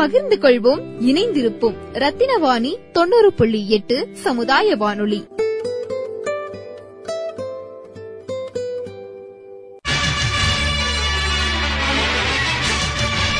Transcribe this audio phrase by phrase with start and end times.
[0.00, 1.76] பகிர்ந்து கொள்வோம் இணைந்திருப்போம்.
[1.94, 5.20] ரத்தினவாணி தொண்ணூறு புள்ளி எட்டு சமுதாய வானொலி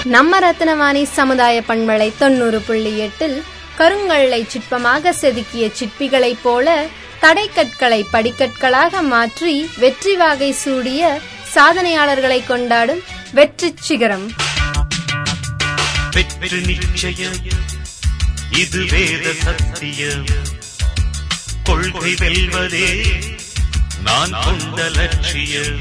[0.04, 3.37] நம்ம ரத்னவாணி சமுதாய பண்பலை தொண்ணூறு புள்ளி எட்டில்
[3.78, 6.69] கருங்கல்லை சிற்பமாக செதுக்கிய சிற்பிகளைப் போல
[7.20, 11.03] தடைக்கற்களை படிக்கற்களாக மாற்றி வெற்றி வாகை சூடிய
[11.54, 14.26] சாதனையாளர்களை கொண்டாடும் வெற்றி சிகரம்
[16.15, 17.37] வெற்றி நிச்சயம்
[18.60, 20.25] இது வேத சத்தியம்.
[21.69, 22.88] கொள்கை வெல்வதே
[24.06, 25.78] நான் கொண்ட லட்சியம்.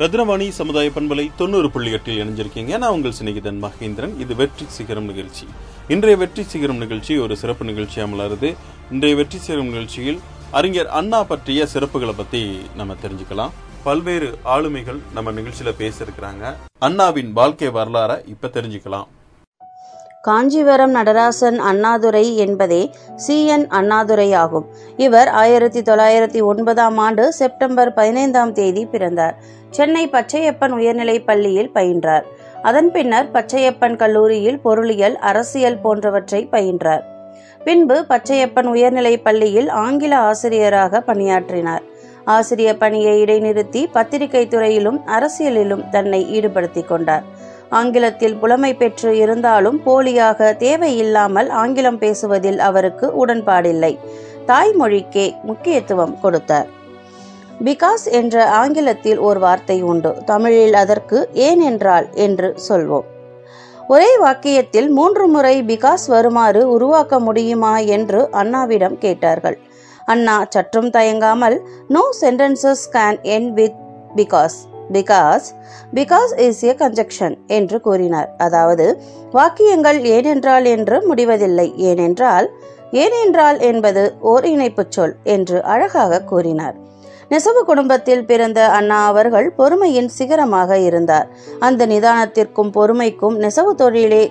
[0.00, 2.72] ரத்னவாணி சமுதாய பண்பலை தொண்ணூறு புள்ளி எட்டில் இணைஞ்சிருக்கீங்க.
[2.82, 4.14] நான் உங்கள் சிநேகிதன் மகேந்திரன்.
[4.24, 5.46] இது வெற்றி சிகரம் நிகழ்ச்சி.
[5.94, 8.50] இன்றைய வெற்றி சிகரம் நிகழ்ச்சி ஒரு சிறப்பு நிகழ்ச்சியாக மலருது
[8.94, 10.20] இன்றைய வெற்றி சிகரம் நிகழ்ச்சியில்
[10.60, 12.42] அறிஞர் அண்ணா பற்றிய சிறப்புகளை பத்தி
[12.80, 13.52] நம்ம தெரிஞ்சுக்கலாம்.
[13.84, 19.06] பல்வேறு ஆளுமைகள் நம்ம நிகழ்ச்சியில பேசிருக்கிறாங்க அண்ணாவின் வாழ்க்கை வரலாற இப்ப தெரிஞ்சுக்கலாம்.
[20.28, 24.66] காஞ்சிவரம் நடராசன் அண்ணாதுரை என்பதே சி என் அண்ணாதுரை ஆகும்.
[24.96, 29.36] இவர் ஆயிரத்தி தொள்ளாயிரத்தி ஒன்பதாம் ஆண்டு செப்டம்பர் பதினைந்தாம் தேதி பிறந்தார்.
[29.70, 32.22] சென்னை பச்சையப்பன் உயர்நிலைப் பள்ளியில் பயின்றார்.
[32.62, 37.02] அதன் பின்னர் பச்சையப்பன் கல்லூரியில் பொருளியல் அரசியல் போன்றவற்றை பயின்றார்.
[37.64, 41.89] பின்பு பச்சையப்பன் உயர்நிலைப் பள்ளியில் ஆங்கில ஆசிரியராக பணியாற்றினார்.
[42.36, 47.24] ஆசிரிய பணியை இடைநிறுத்தி பத்திரிகை துறையிலும் அரசியலிலும் தன்னை ஈடுபடுத்திக் கொண்டார்.
[47.78, 53.92] ஆங்கிலத்தில் புலமை பெற்று இருந்தாலும் போலியாக தேவையில்லாமல் ஆங்கிலம் பேசுவதில் அவருக்கு உடன்பாடில்லை.
[54.46, 56.68] தாய்மொழிக்கே முக்கியத்துவம் கொடுத்தார்.
[57.64, 60.12] பிகாஸ் என்ற ஆங்கிலத்தில் ஒரு வார்த்தை உண்டு.
[60.24, 61.18] தமிழில் அதற்கு
[61.48, 63.08] ஏன் என்றால் என்று சொல்வோம்.
[63.88, 69.58] ஒரே வாக்கியத்தில் மூன்று முறை பிகாஸ் வருமாறு உருவாக்க முடியுமா என்று அண்ணாவிடம் கேட்டார்கள்.
[70.12, 71.56] அண்ணா சற்றும் தயங்காமல்
[71.94, 73.78] no sentences can end with
[74.18, 74.58] because
[74.96, 75.46] because
[75.96, 78.28] because is a conjunction என்று கூறினார்.
[78.46, 78.86] அதாவது
[79.32, 81.68] வாக்கியங்கள் ஏனென்றால் என்று முடிவதில்லை.
[81.90, 82.48] ஏனென்றால்
[83.02, 86.76] ஏனென்றால் என்பது ஓர் இணைப்புச் சொல் என்று அழகாக கூறினார்.
[87.32, 91.28] நெசவு குடும்பத்தில் பிறந்த அண்ணா அவர்கள் பொறுமையின் சிகரமாக இருந்தார்.
[91.66, 94.24] அந்த நிதானத்திற்கும் பொறுமைக்கும் நெசவு தொழிலே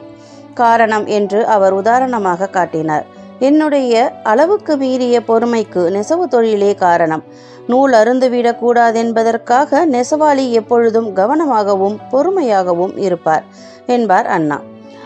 [0.61, 3.05] காரணம் என்று அவர் உதாரணமாக காட்டினார்.
[3.39, 7.23] என்னுடைய அளவுக்கு மீறிய பொறுமைக்கு நெசவு தொழிலே காரணம்.
[7.67, 13.43] நூல் அருந்துவிடக் கூடாதென்பதற்காக நெசவாளி எப்பொழுதும் கவனமாகவும் பொறுமையாகவும் இருப்பார்
[13.85, 14.61] என்பார் அண்ணா.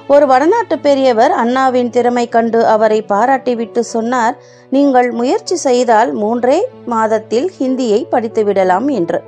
[0.08, 4.38] ஒரு வடநாட்டு பெரியவர் அண்ணாவின் திறமை கண்டு அவரை பாராட்டிவிட்டு சொன்னார்
[4.70, 9.24] நீங்கள் முயற்சி செய்தால் மூன்றே மாதத்தில் ஹிந்தியை படித்துவிடலாம் என்று.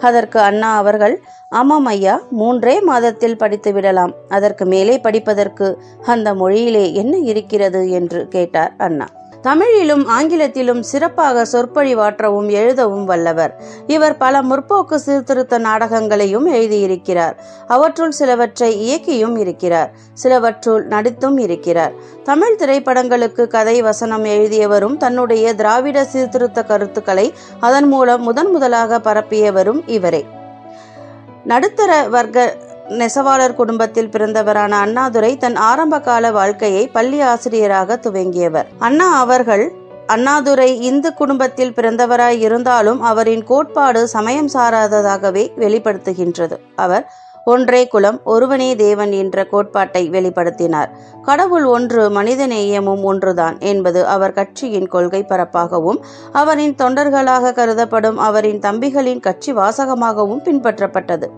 [0.00, 4.12] அதற்கு அண்ணா அவர்கள் ஆமாம் ஐயா மூன்றே மாதத்தில் படித்துவிடலாம்.
[4.28, 7.90] அதற்கு மேலே படிப்பதற்கு அந்த மொழியிலே என்ன இருக்கிறது?
[7.90, 9.06] என்று கேட்டார் அண்ணா.
[9.42, 13.60] தமிழிலும் ஆங்கிலத்திலும் சிறப்பாக சொற்பொழிவாற்றவும் எழுதவும் வல்லவர்.
[13.86, 17.36] இவர் பல முற்போக்கு சீர்திருத்த நாடகங்களையும் எழுதியிருக்கிறார்.
[17.68, 19.92] அவற்றுள் சிலவற்றை இயக்கியும் இருக்கிறார்.
[20.22, 21.92] சிலவற்றுள் நடித்தும் இருக்கிறார்.
[22.22, 30.26] தமிழ் திரைப்படங்களுக்கு கதை வசனம் எழுதியவரும் தன்னுடைய திராவிட சீர்திருத்த கருத்துக்களை அதன் மூலம் முதன் முதலாக பரப்பியவரும் இவரே.
[31.44, 32.56] நடுத்தர வர்க்க
[32.88, 38.64] நெசவாளர் குடும்பத்தில் பிறந்தவரான அண்ணாதுரை தன் ஆரம்ப கால வாழ்க்கையை பள்ளி ஆசிரியராக துவங்கியவர்.
[38.78, 39.72] அண்ணா அவர்கள்
[40.06, 46.56] அண்ணாதுரை இந்து குடும்பத்தில் பிறந்தவராய் இருந்தாலும் அவரின் கோட்பாடு சமயம் சாராததாகவே வெளிப்படுத்துகின்றது.
[46.76, 47.12] அவர்
[47.44, 50.88] ஒன்றே குலம் ஒருவனே தேவன் என்ற கோட்பாட்டை வெளிப்படுத்தினார்.
[51.22, 56.00] கடவுள் ஒன்று மனித நேயமும் ஒன்றுதான் என்பது அவர் கட்சியின் கொள்கை பரப்பாகவும்
[56.32, 61.28] அவரின் தொண்டர்களாக கருதப்படும் அவரின் தம்பிகளின் கட்சி வாசகமாகவும் பின்பற்றப்பட்டது.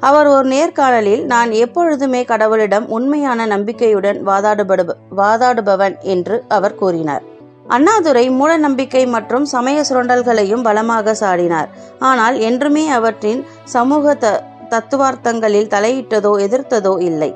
[0.00, 4.84] அவர் ஒரு நேர்காணலில் நான் எப்பொழுதுமே கடவுளிடம் உண்மையான நம்பிக்கையுடன் வாதாடுபடு
[5.16, 7.22] வாதாடுபவன் என்று அவர் கூறினார்.
[7.68, 11.66] அண்ணாதுரை மூட நம்பிக்கை மற்றும் சமய சுரண்டல்களையும் பலமாக சாடினார்.
[11.98, 17.34] ஆனால் என்றுமே அவற்றின் சமூக த தத்துவார்த்தங்களில் தலையிட்டதோ எதிர்த்ததோ இல்லை.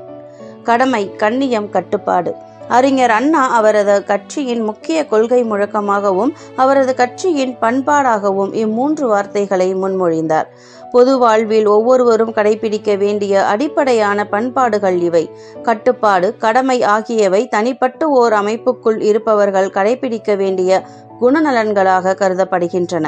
[0.63, 2.35] கடமை கண்ணியம் கட்டுப்பாடு.
[2.69, 10.49] அறிஞர் அண்ணா அவரது கட்சியின் முக்கிய கொள்கை முழக்கமாகவும் அவரது கட்சியின் பண்பாடாகவும் இம்மூன்று வார்த்தைகளை முன்மொழிந்தார்.
[10.93, 15.31] பொது வாழ்வில் ஒவ்வொருவரும் கடைபிடிக்க வேண்டிய அடிப்படையான பண்பாடுகள் இவை.
[15.63, 20.83] கட்டுப்பாடு கடமை ஆகியவை தனிப்பட்டு ஓர் அமைப்புக்குள் இருப்பவர்கள் கடைபிடிக்க வேண்டிய
[21.21, 23.07] குணநலன்களாக கருதப்படுகின்றன.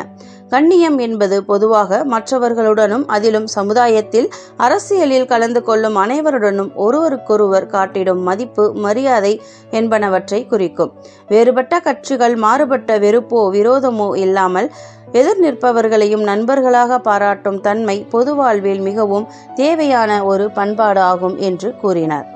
[0.49, 9.35] கண்ணியம் என்பது பொதுவாக மற்றவர்களுடனும் அதிலும் சமுதாயத்தில் அரசியலில் கலந்து கொள்ளும் அனைவருடனும் ஒருவருக்கொருவர் காட்டிடும் மதிப்பு மரியாதை
[9.71, 10.93] என்பனவற்றை குறிக்கும்.
[11.29, 14.71] வேறுபட்ட கட்சிகள் மாறுபட்ட வெறுப்போ விரோதமோ இல்லாமல்
[15.13, 22.29] எதிர் நிற்பவர்களையும் நண்பர்களாக பாராட்டும் தன்மை பொது வாழ்வில் மிகவும் தேவையான ஒரு பண்பாடு ஆகும் என்று கூறினார்.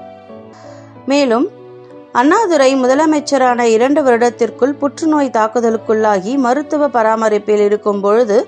[1.07, 1.47] மேலும்
[2.19, 8.39] அண்ணாதுரை முதலமைச்சரான இரண்டு வருடத்திற்குள் புற்றுநோய் தாக்குதலுக்குள்ளாகி மருத்துவ பராமரிப்பில் இருக்கும் பொழுது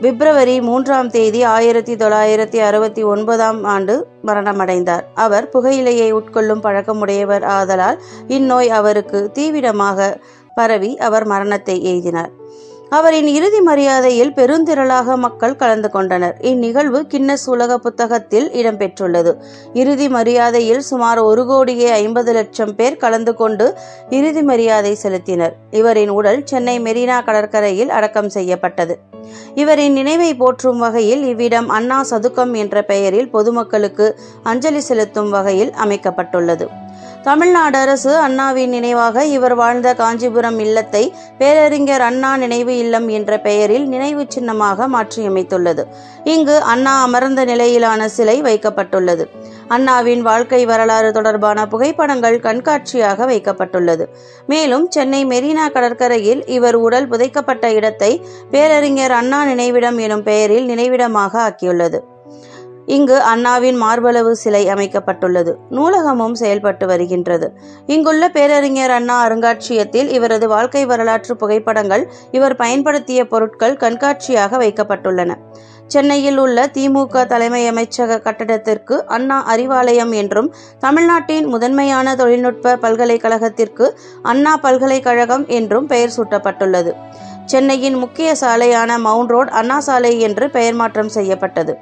[0.00, 3.94] பிப்ரவரி மூன்றாம் தேதி ஆயிரத்தி தொள்ளாயிரத்தி அறுபத்தி ஒன்பதாம் ஆண்டு
[4.26, 5.04] மரணமடைந்தார்.
[5.14, 10.18] அவர் புகையிலையை உட்கொள்ளும் பழக்கமுடையவர் ஆதலால் இந்நோய் அவருக்கு தீவிரமாக
[10.54, 12.32] பரவி அவர் மரணத்தை எய்தினார்.
[12.90, 16.36] அவரின் இறுதி மரியாதையில் பெருந்திரளாக மக்கள் கலந்து கொண்டனர்.
[16.40, 19.32] இந்நிகழ்வு கின்னஸ் உலக புத்தகத்தில் இடம்பெற்றுள்ளது.
[19.72, 23.74] இறுதி மரியாதையில் சுமார் ஒரு கோடியே ஐம்பது லட்சம் பேர் கலந்து கொண்டு
[24.10, 25.54] இறுதி மரியாதை செலுத்தினர்.
[25.70, 28.98] இவரின் உடல் சென்னை மெரினா கடற்கரையில் அடக்கம் செய்யப்பட்டது.
[29.54, 36.68] இவரின் நினைவை போற்றும் வகையில் இவ்விடம் அண்ணா சதுக்கம் என்ற பெயரில் பொதுமக்களுக்கு அஞ்சலி செலுத்தும் வகையில் அமைக்கப்பட்டுள்ளது.
[37.28, 41.02] தமிழ்நாடு அரசு அண்ணாவின் நினைவாக இவர் வாழ்ந்த காஞ்சிபுரம் இல்லத்தை
[41.38, 45.82] பேரறிஞர் அண்ணா நினைவு இல்லம் என்ற பெயரில் நினைவு சின்னமாக மாற்றியமைத்துள்ளது.
[46.24, 49.26] இங்கு அண்ணா அமர்ந்த நிலையிலான சிலை வைக்கப்பட்டுள்ளது.
[49.68, 54.06] அண்ணாவின் வாழ்க்கை வரலாறு தொடர்பான புகைப்படங்கள் கண்காட்சியாக வைக்கப்பட்டுள்ளது.
[54.46, 58.12] மேலும் சென்னை மெரினா கடற்கரையில் இவர் உடல் புதைக்கப்பட்ட இடத்தை
[58.50, 62.00] பேரறிஞர் அண்ணா நினைவிடம் எனும் பெயரில் நினைவிடமாக ஆக்கியுள்ளது.
[62.96, 65.52] இங்கு அண்ணாவின் மார்பளவு சிலை அமைக்கப்பட்டுள்ளது.
[65.70, 67.46] நூலகமும் செயல்பட்டு வருகின்றது.
[67.86, 75.30] இங்குள்ள பேரறிஞர் அண்ணா அருங்காட்சியகத்தில் இவரது வாழ்க்கை வரலாற்று புகைப்படங்கள் இவர் பயன்படுத்திய பொருட்கள் கண்காட்சியாக வைக்கப்பட்டுள்ளன.
[75.86, 83.86] சென்னையில் உள்ள திமுக தலைமை அமைச்சக கட்டடத்திற்கு அண்ணா அறிவாலயம் என்றும் தமிழ்நாட்டின் முதன்மையான தொழில்நுட்ப பல்கலைக்கழகத்திற்கு
[84.22, 86.92] அண்ணா பல்கலைக்கழகம் என்றும் பெயர் சூட்டப்பட்டுள்ளது.
[87.44, 91.74] சென்னையின் முக்கிய சாலையான மவுண்ட் ரோட் அண்ணா சாலை என்று பெயர் மாற்றம் செய்யப்பட்டது.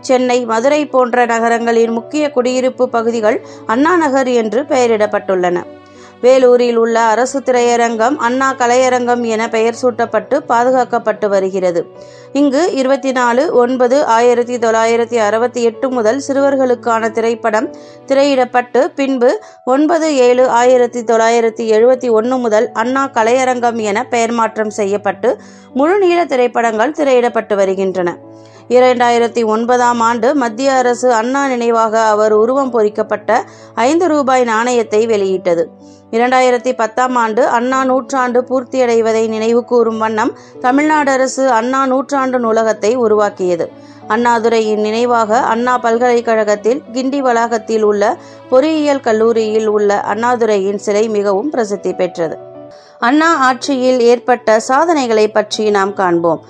[0.00, 5.64] சென்னை மதுரை போன்ற நகரங்களின் முக்கிய குடியிருப்பு பகுதிகள் அண்ணா நகர் என்று பெயரிடப்பட்டுள்ளன.
[6.20, 11.86] வேலூரில் உள்ள அரசு திரையரங்கம் அண்ணா கலையரங்கம் என பெயர் சூட்டப்பட்டு பாதுகாக்கப்பட்டு வருகிறது.
[12.32, 17.74] இங்கு இருபத்தி நாலு ஒன்பது ஆயிரத்தி தொள்ளாயிரத்தி அறுபத்தி எட்டு முதல் சிறுவர்களுக்கான திரைப்படம்
[18.06, 25.38] திரையிடப்பட்டு பின்பு ஒன்பது ஏழு ஆயிரத்தி தொள்ளாயிரத்தி எழுபத்தி ஒன்று முதல் அண்ணா கலையரங்கம் என பெயர் மாற்றம் செய்யப்பட்டு
[25.74, 28.16] முழுநீள திரைப்படங்கள் திரையிடப்பட்டு வருகின்றன.
[28.68, 33.44] இரண்டாயிரத்தி ஒன்பதாம் ஆண்டு மத்திய அரசு அண்ணா நினைவாக அவர் உருவம் பொறிக்கப்பட்ட
[33.74, 35.62] ஐந்து ரூபாய் நாணயத்தை வெளியிட்டது.
[36.10, 43.68] இரண்டாயிரத்தி பத்தாம் ஆண்டு அண்ணா நூற்றாண்டு பூர்த்தியடைவதை நினைவு கூறும் வண்ணம் தமிழ்நாடு அரசு அண்ணா நூற்றாண்டு நூலகத்தை உருவாக்கியது.
[44.08, 48.16] அண்ணாதுரையின் நினைவாக அண்ணா பல்கலைக்கழகத்தில் கிண்டி வளாகத்தில் உள்ள
[48.50, 52.38] பொறியியல் கல்லூரியில் உள்ள அண்ணாதுரையின் சிலை மிகவும் பிரசித்தி பெற்றது.
[52.98, 56.40] அண்ணா ஆட்சியில் ஏற்பட்ட சாதனைகளை பற்றி நாம் காண்போம்.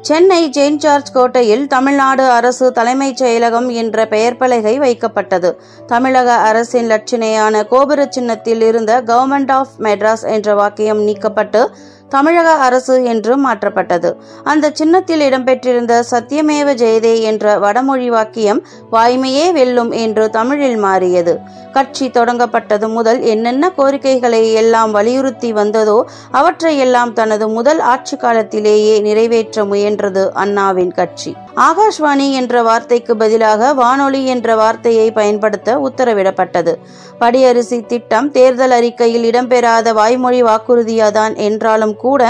[0.00, 5.52] சென்னை செயின்ட் ஜார்ஜ் கோட்டையில் தமிழ்நாடு அரசு தலைமைச் செயலகம் என்ற பெயர் பலகை வைக்கப்பட்டது.
[5.86, 11.66] தமிழக அரசின் லட்சணையான கோபுர சின்னத்தில் இருந்த கவர்மெண்ட் ஆஃப் மெட்ராஸ் என்ற வாக்கியம் நீக்கப்பட்டு
[12.08, 14.16] தமிழக அரசு என்று மாற்றப்பட்டது.
[14.44, 21.38] அந்த சின்னத்தில் இடம்பெற்றிருந்த சத்தியமேவ ஜெயதே என்ற வடமொழி வாக்கியம் வாய்மையே வெல்லும் என்று தமிழில் மாறியது.
[21.76, 25.98] கட்சி தொடங்கப்பட்டது முதல் என்னென்ன கோரிக்கைகளை எல்லாம் வலியுறுத்தி வந்ததோ
[26.38, 31.32] அவற்றையெல்லாம் தனது முதல் ஆட்சி காலத்திலேயே நிறைவேற்ற முயன்றது அண்ணாவின் கட்சி.
[31.66, 36.72] ஆகாஷ்வாணி என்ற வார்த்தைக்கு பதிலாக வானொலி என்ற வார்த்தையை பயன்படுத்த உத்தரவிடப்பட்டது.
[37.20, 42.22] படியரிசி திட்டம் தேர்தல் அறிக்கையில் இடம்பெறாத வாய்மொழி வாக்குறுதியாதான் என்றாலும் கூட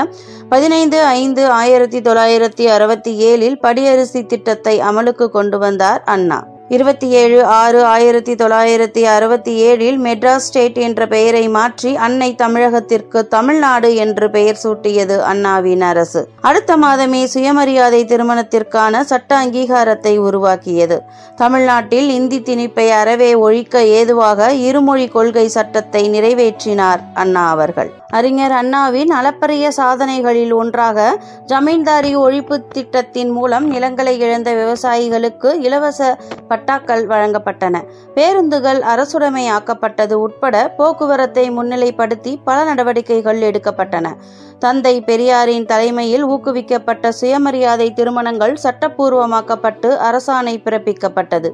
[0.48, 6.38] பதினைந்து ஐந்து ஆயிரத்தி தொள்ளாயிரத்தி அறுபத்தி ஏழில் படியரிசி திட்டத்தை அமலுக்கு கொண்டு வந்தார் அண்ணா.
[6.68, 13.94] இருபத்தி ஏழு ஆறு ஆயிரத்தி தொள்ளாயிரத்தி அறுபத்தி ஏழில் மெட்ராஸ் ஸ்டேட் என்ற பெயரை மாற்றி அன்னை தமிழகத்திற்கு தமிழ்நாடு
[13.94, 16.28] என்று பெயர் சூட்டியது அண்ணாவின் அரசு.
[16.40, 20.98] அடுத்த மாதமே சுயமரியாதை திருமணத்திற்கான சட்ட அங்கீகாரத்தை உருவாக்கியது.
[21.36, 27.92] தமிழ்நாட்டில் இந்தி திணிப்பை அறவே ஒழிக்க ஏதுவாக இருமொழி கொள்கை சட்டத்தை நிறைவேற்றினார் அண்ணா அவர்கள்.
[28.08, 37.82] அறிஞர் அண்ணாவின் அளப்பரிய சாதனைகளில் ஒன்றாக ஜமீன்தாரி ஒழிப்பு திட்டத்தின் மூலம் நிலங்களை இழந்த விவசாயிகளுக்கு இலவச பட்டாக்கள் வழங்கப்பட்டன.
[38.14, 44.12] பேருந்துகள் அரசுடைமையாக்கப்பட்டது உட்பட போக்குவரத்தை முன்னிலைப்படுத்தி பல நடவடிக்கைகள் எடுக்கப்பட்டன.
[44.58, 51.52] தந்தை பெரியாரின் தலைமையில் ஊக்குவிக்கப்பட்ட சுயமரியாதை திருமணங்கள் சட்டப்பூர்வமாக்கப்பட்டு அரசாணை பிறப்பிக்கப்பட்டது.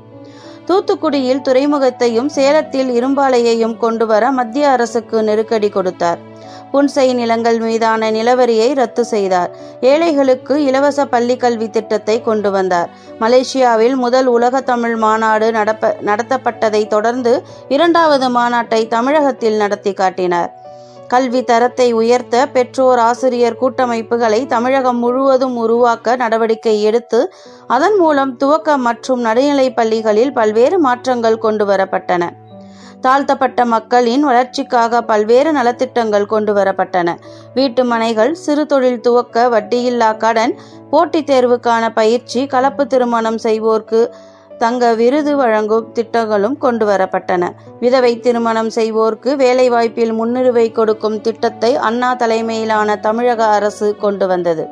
[0.68, 6.30] தூத்துக்குடியில் துறைமுகத்தையும் சேலத்தில் இரும்பாலையையும் கொண்டு வர மத்திய அரசுக்கு நெருக்கடி கொடுத்தார்.
[6.72, 9.50] புன்சை நிலங்கள் மீதான நிலவரியை ரத்து செய்தார்.
[9.80, 12.88] ஏழைகளுக்கு இலவச பள்ளி கல்வி திட்டத்தை கொண்டு வந்தார்.
[13.20, 20.50] மலேசியாவில் முதல் உலக தமிழ் மாநாடு நடப்ப நடத்தப்பட்டதை தொடர்ந்து இரண்டாவது மாநாட்டை தமிழகத்தில் நடத்தி காட்டினார்.
[21.12, 27.32] கல்வி தரத்தை உயர்த்த பெற்றோர் ஆசிரியர் கூட்டமைப்புகளை தமிழகம் முழுவதும் உருவாக்க நடவடிக்கை எடுத்து
[27.66, 32.30] அதன் மூலம் துவக்க மற்றும் நடுநிலைப் பள்ளிகளில் பல்வேறு மாற்றங்கள் கொண்டு வரப்பட்டன.
[33.00, 37.16] தாழ்த்தப்பட்ட மக்களின் வளர்ச்சிக்காக பல்வேறு நலத்திட்டங்கள் கொண்டு வரப்பட்டன.
[37.54, 40.54] வீட்டு மனைகள் சிறு தொழில் துவக்க வட்டியில்லா கடன்
[40.90, 44.02] போட்டித் தேர்வுக்கான பயிற்சி கலப்பு திருமணம் செய்வோர்க்கு
[44.58, 52.96] தங்க விருது வழங்கும் திட்டங்களும் கொண்டு வரப்பட்டன விதவை திருமணம் செய்வோர்க்கு வேலைவாய்ப்பில் முன்னுரிமை கொடுக்கும் திட்டத்தை அண்ணா தலைமையிலான
[52.96, 54.66] தமிழக அரசு கொண்டு வந்தது.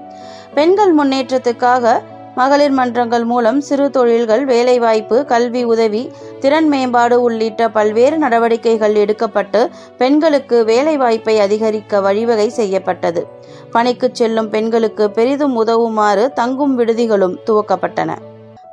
[0.54, 2.00] பெண்கள் முன்னேற்றத்துக்காக
[2.34, 6.10] மகளிர் மன்றங்கள் மூலம் சிறு தொழில்கள் வேலைவாய்ப்பு கல்வி உதவி
[6.40, 13.26] திறன் மேம்பாடு உள்ளிட்ட பல்வேறு நடவடிக்கைகள் எடுக்கப்பட்டு பெண்களுக்கு வேலைவாய்ப்பை அதிகரிக்க வழிவகை செய்யப்பட்டது.
[13.70, 18.14] பணிக்கு செல்லும் பெண்களுக்கு பெரிதும் உதவுமாறு தங்கும் விடுதிகளும் துவக்கப்பட்டன.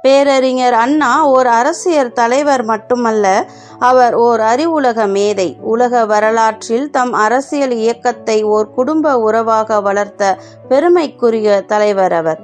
[0.01, 3.45] பேரறிஞர் அண்ணா ஓர் அரசியல் தலைவர் மட்டுமல்ல
[3.79, 5.57] அவர் ஓர் அறிவுலக மேதை.
[5.61, 10.37] உலக வரலாற்றில் தம் அரசியல் இயக்கத்தை ஓர் குடும்ப உறவாக வளர்த்த
[10.69, 12.39] பெருமைக்குரிய தலைவர் அவர்.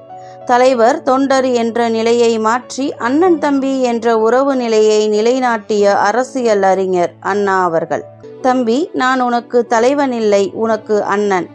[0.46, 8.04] தலைவர் தொண்டர் என்ற நிலையை மாற்றி அண்ணன் தம்பி என்ற உறவு நிலையை நிலைநாட்டிய அரசியல் அறிஞர் அண்ணா அவர்கள்.
[8.42, 11.48] தம்பி நான் உனக்கு தலைவன் இல்லை உனக்கு அண்ணன்.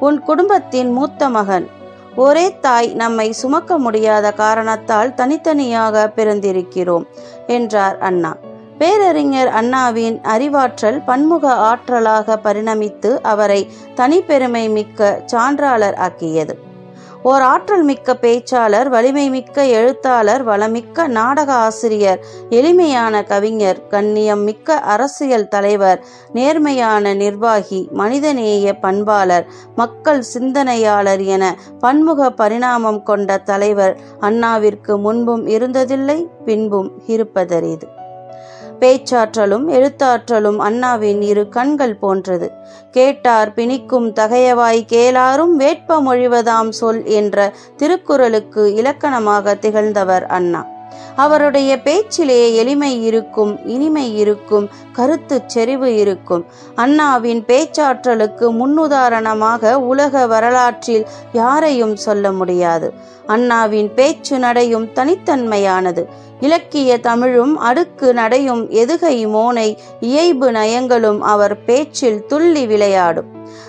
[0.00, 1.66] உன் குடும்பத்தின் மூத்த மகன்.
[2.16, 7.04] ஒரே தாய் நம்மை சுமக்க முடியாத காரணத்தால் தனித்தனியாக பிறந்திருக்கிறோம்
[7.46, 8.36] என்றார் அண்ணா.
[8.78, 16.58] பேரறிஞர் அண்ணாவின் அறிவாற்றல் பன்முக ஆற்றலாக பரிணமித்து அவரை தனிப்பெருமை மிக்க சான்றாளர் ஆக்கியது.
[17.26, 25.48] ஓர் ஆற்றல் மிக்க பேச்சாளர் வலிமை மிக்க எழுத்தாளர் வளமிக்க நாடக ஆசிரியர் எளிமையான கவிஞர் கண்ணியம் மிக்க அரசியல்
[25.48, 26.00] தலைவர்
[26.32, 31.44] நேர்மையான நிர்வாகி மனிதநேய பண்பாளர் மக்கள் சிந்தனையாளர் என
[31.80, 37.88] பன்முக பரிணாமம் கொண்ட தலைவர் அண்ணாவிற்கு முன்பும் இருந்ததில்லை பின்பும் இருப்பதறிது
[38.80, 42.50] பேச்சாற்றலும் எழுத்தாற்றலும் அண்ணாவின் இரு கண்கள் போன்றது.
[42.90, 50.66] கேட்டார் பிணிக்கும் தகையவாய் கேளாரும் வேட்ப மொழிவதாம் சொல் என்ற திருக்குறளுக்கு இலக்கணமாக திகழ்ந்தவர் அண்ணா.
[51.16, 56.44] அவருடைய பேச்சிலே எளிமை இருக்கும் இனிமை இருக்கும் கருத்து செறிவு இருக்கும்.
[56.74, 62.92] அண்ணாவின் பேச்சாற்றலுக்கு முன்னுதாரணமாக உலக வரலாற்றில் யாரையும் சொல்ல முடியாது.
[63.26, 66.04] அண்ணாவின் பேச்சு நடையும் தனித்தன்மையானது.
[66.40, 73.26] இலக்கிய தமிழும் அடுக்கு நடையும் எதுகை மோனை இயைபு நயங்களும் அவர் பேச்சில் துள்ளி விளையாடும்.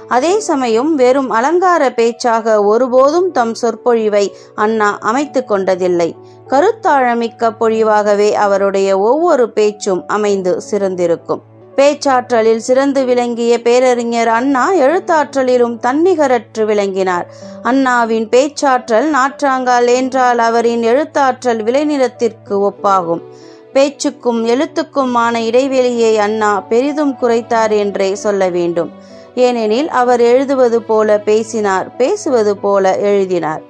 [0.07, 6.15] அதே சமயம் வெறும் அலங்கார பேச்சாக ஒருபோதும் தம் சொற்பொழிவை அண்ணா அமைத்து கொண்டதில்லை.
[6.47, 11.41] கருத்தாழமிக்க பொழிவாகவே அவருடைய ஒவ்வொரு பேச்சும் அமைந்து சிறந்திருக்கும்.
[11.77, 17.27] பேச்சாற்றலில் சிறந்து விளங்கிய பேரறிஞர் அண்ணா எழுத்தாற்றலிலும் தன்னிகரற்று விளங்கினார்.
[17.61, 23.21] அண்ணாவின் பேச்சாற்றல் நாற்றாங்கால் என்றால் அவரின் எழுத்தாற்றல் விளைநிலத்திற்கு ஒப்பாகும்.
[23.73, 28.91] பேச்சுக்கும் எழுத்துக்குமான இடைவெளியை அண்ணா பெரிதும் குறைத்தார் என்றே சொல்ல வேண்டும்.
[29.35, 33.61] ஏனெனில் அவர் எழுதுவது போல பேசினார் பேசுவது போல எழுதினார்.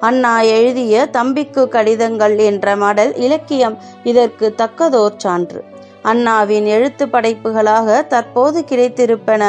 [0.00, 5.62] அண்ணா எழுதிய தம்பிக்கு கடிதங்கள் என்ற மடல் இலக்கியம் இதற்கு தக்கதோர் சான்று.
[6.10, 9.42] அண்ணாவின் எழுத்து படைப்புகளாக தற்போது கிடைத்திருப்பன.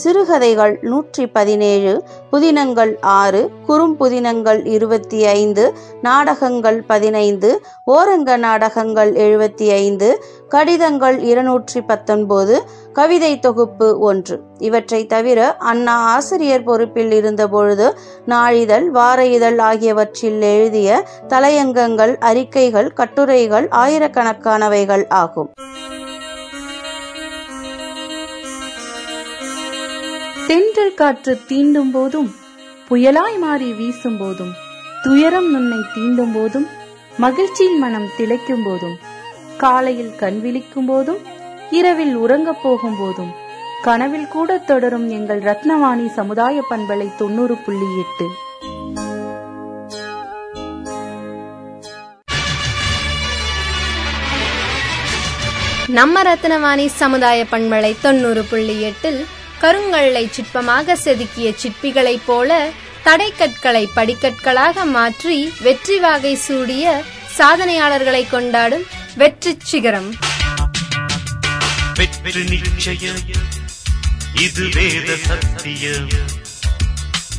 [0.00, 1.92] சிறுகதைகள் நூற்றி பதினேழு
[2.30, 5.64] புதினங்கள் ஆறு குறும்புதினங்கள் இருபத்தி ஐந்து
[6.06, 7.50] நாடகங்கள் பதினைந்து
[7.94, 10.08] ஓரங்க நாடகங்கள் எழுபத்தி ஐந்து
[10.48, 12.56] கடிதங்கள் இருநூற்றி பத்தொன்பது
[12.98, 14.36] கவிதை தொகுப்பு ஒன்று.
[14.68, 15.40] இவற்றை தவிர
[15.70, 17.88] அண்ணா ஆசிரியர் பொறுப்பில் இருந்தபொழுது
[18.26, 25.50] நாளிதழ் வார இதழ் ஆகியவற்றில் எழுதிய தலையங்கங்கள் அறிக்கைகள் கட்டுரைகள் ஆயிரக்கணக்கானவைகள் ஆகும்.
[30.52, 32.34] தென்றல் காற்று தீண்டும் போதும்
[32.88, 34.50] புயலாய் மாறி வீசும் போதும்
[35.02, 36.66] துயரம் நுண்ணை தீண்டும் போதும்
[37.16, 38.98] மகிழ்ச்சியில் மனம் திளைக்கும் போதும்
[39.56, 41.20] காலையில் கண் விழிக்கும் போதும்
[41.70, 43.32] இரவில் உறங்கப் போகும் போதும்
[43.82, 48.26] கனவில் கூட தொடரும் எங்கள் ரத்னவாணி சமுதாய பண்பலை தொண்ணூறு புள்ளி எட்டு.
[55.86, 59.26] நம்ம ரத்னவாணி சமுதாய பண்பலை தொண்ணூறு புள்ளி எட்டில்
[59.62, 62.70] கருங்கல்லை சிற்பமாக செதுக்கிய சிற்பிகளைப் போல
[63.02, 67.02] தடைக்கற்களை படிக்கற்களாக மாற்றி வெற்றி வாகை சூடிய
[67.38, 70.14] சாதனையாளர்களை கொண்டாடும் வெற்றி சிகரம்.
[71.94, 73.22] வெற்றி நிச்சயம்.
[74.40, 76.08] இது வேத சத்தியம்.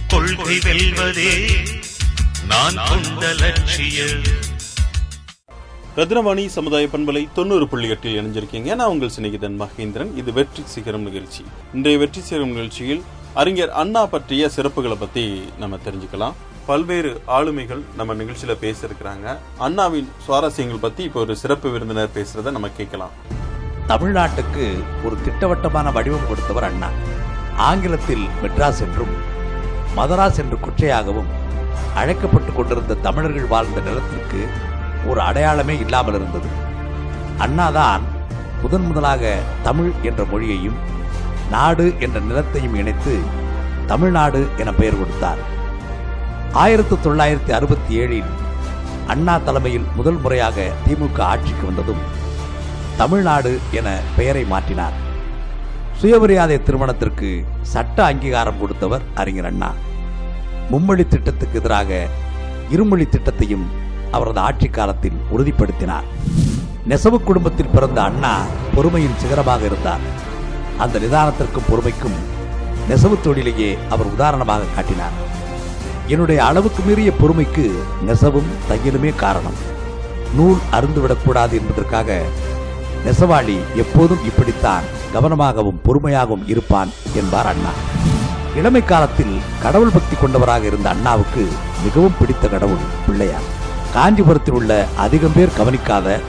[0.08, 1.34] கொள்கை வெல்வதே
[2.48, 4.22] நான் கொண்ட லட்சியம்.
[5.98, 8.76] ரத்னவாணி சமுதாய பண்பலை தொண்ணூறு புள்ளி எட்டில் இணைஞ்சிருக்கீங்க.
[8.76, 10.18] நான் உங்கள் சிநேகிதன் மகேந்திரன்.
[10.18, 11.46] இது வெற்றி சிகரம் நிகழ்ச்சி.
[11.74, 16.34] இன்றைய வெற்றி சிகரம் நிகழ்ச்சியில் அறிஞர் அண்ணா பற்றிய சிறப்புகளை பத்தி நம்ம தெரிஞ்சுக்கலாம்.
[16.66, 19.38] பல்வேறு ஆளுமைகள் நம்ம நிகழ்ச்சியில பேசியிருக்கிறாங்க.
[19.58, 23.14] அண்ணாவின் சுவாரஸ்யங்கள் பத்தி இப்போ ஒரு சிறப்பு விருந்தினர் பேசுறத நம்ம கேட்கலாம்.
[23.88, 24.66] தமிழ்நாட்டுக்கு
[25.04, 26.90] ஒரு திட்டவட்டமான வடிவம் கொடுத்தவர் அண்ணா.
[27.56, 29.16] ஆங்கிலத்தில் மெட்ராஸ் என்றும்
[29.96, 31.32] மதராஸ் என்று குற்றையாகவும்
[31.96, 34.48] அழைக்கப்பட்டுக் கொண்டிருந்த தமிழர்கள் வாழ்ந்த நிலத்திற்கு
[35.08, 36.50] ஒரு அடையாளமே இல்லாமல் இருந்தது.
[37.38, 38.02] அண்ணாதான்
[38.62, 40.76] முதன் முதலாக தமிழ் என்ற மொழியையும்
[41.50, 43.20] நாடு என்ற நிலத்தையும் இணைத்து
[43.88, 45.38] தமிழ்நாடு என பெயர் கொடுத்தார்.
[46.54, 48.32] ஆயிரத்தி தொள்ளாயிரத்தி அறுபத்தி ஏழில்
[49.08, 52.04] அண்ணா தலைமையில் முதல் முறையாக திமுக ஆட்சிக்கு வந்ததும்
[52.98, 54.98] தமிழ்நாடு என பெயரை மாற்றினார்.
[55.98, 59.72] சுயமரியாதை திருமணத்திற்கு சட்ட அங்கீகாரம் கொடுத்தவர் அறிஞர் அண்ணா.
[60.72, 62.08] மும்மொழி திட்டத்துக்கு எதிராக
[62.70, 63.66] இருமொழி திட்டத்தையும்
[64.16, 66.08] அவரது ஆட்சி காலத்தில் உறுதிப்படுத்தினார்.
[66.92, 68.34] நெசவு குடும்பத்தில் பிறந்த அண்ணா
[68.76, 70.04] பொறுமையின் சிகரமாக இருந்தார்.
[70.84, 72.18] அந்த நிதானத்திற்கும் பொறுமைக்கும்
[72.90, 75.18] நெசவு தொழிலையே அவர் உதாரணமாக காட்டினார்.
[76.14, 77.66] என்னுடைய அளவுக்கு மீறிய பொறுமைக்கு
[78.08, 79.60] நெசவும் தையலுமே காரணம்.
[80.38, 82.20] நூல் அருந்துவிடக்கூடாது என்பதற்காக
[83.06, 87.74] நெசவாளி எப்போதும் இப்படித்தான் கவனமாகவும் பொறுமையாகவும் இருப்பான் என்பார் அண்ணா.
[88.60, 91.44] இளமை காலத்தில் கடவுள் பக்தி கொண்டவராக இருந்த அண்ணாவுக்கு
[91.84, 93.48] மிகவும் பிடித்த கடவுள் பிள்ளையார்.
[93.94, 96.20] காஞ்சிபுரத்தில் உள்ள அதிகம் பேர் கவனிக்காத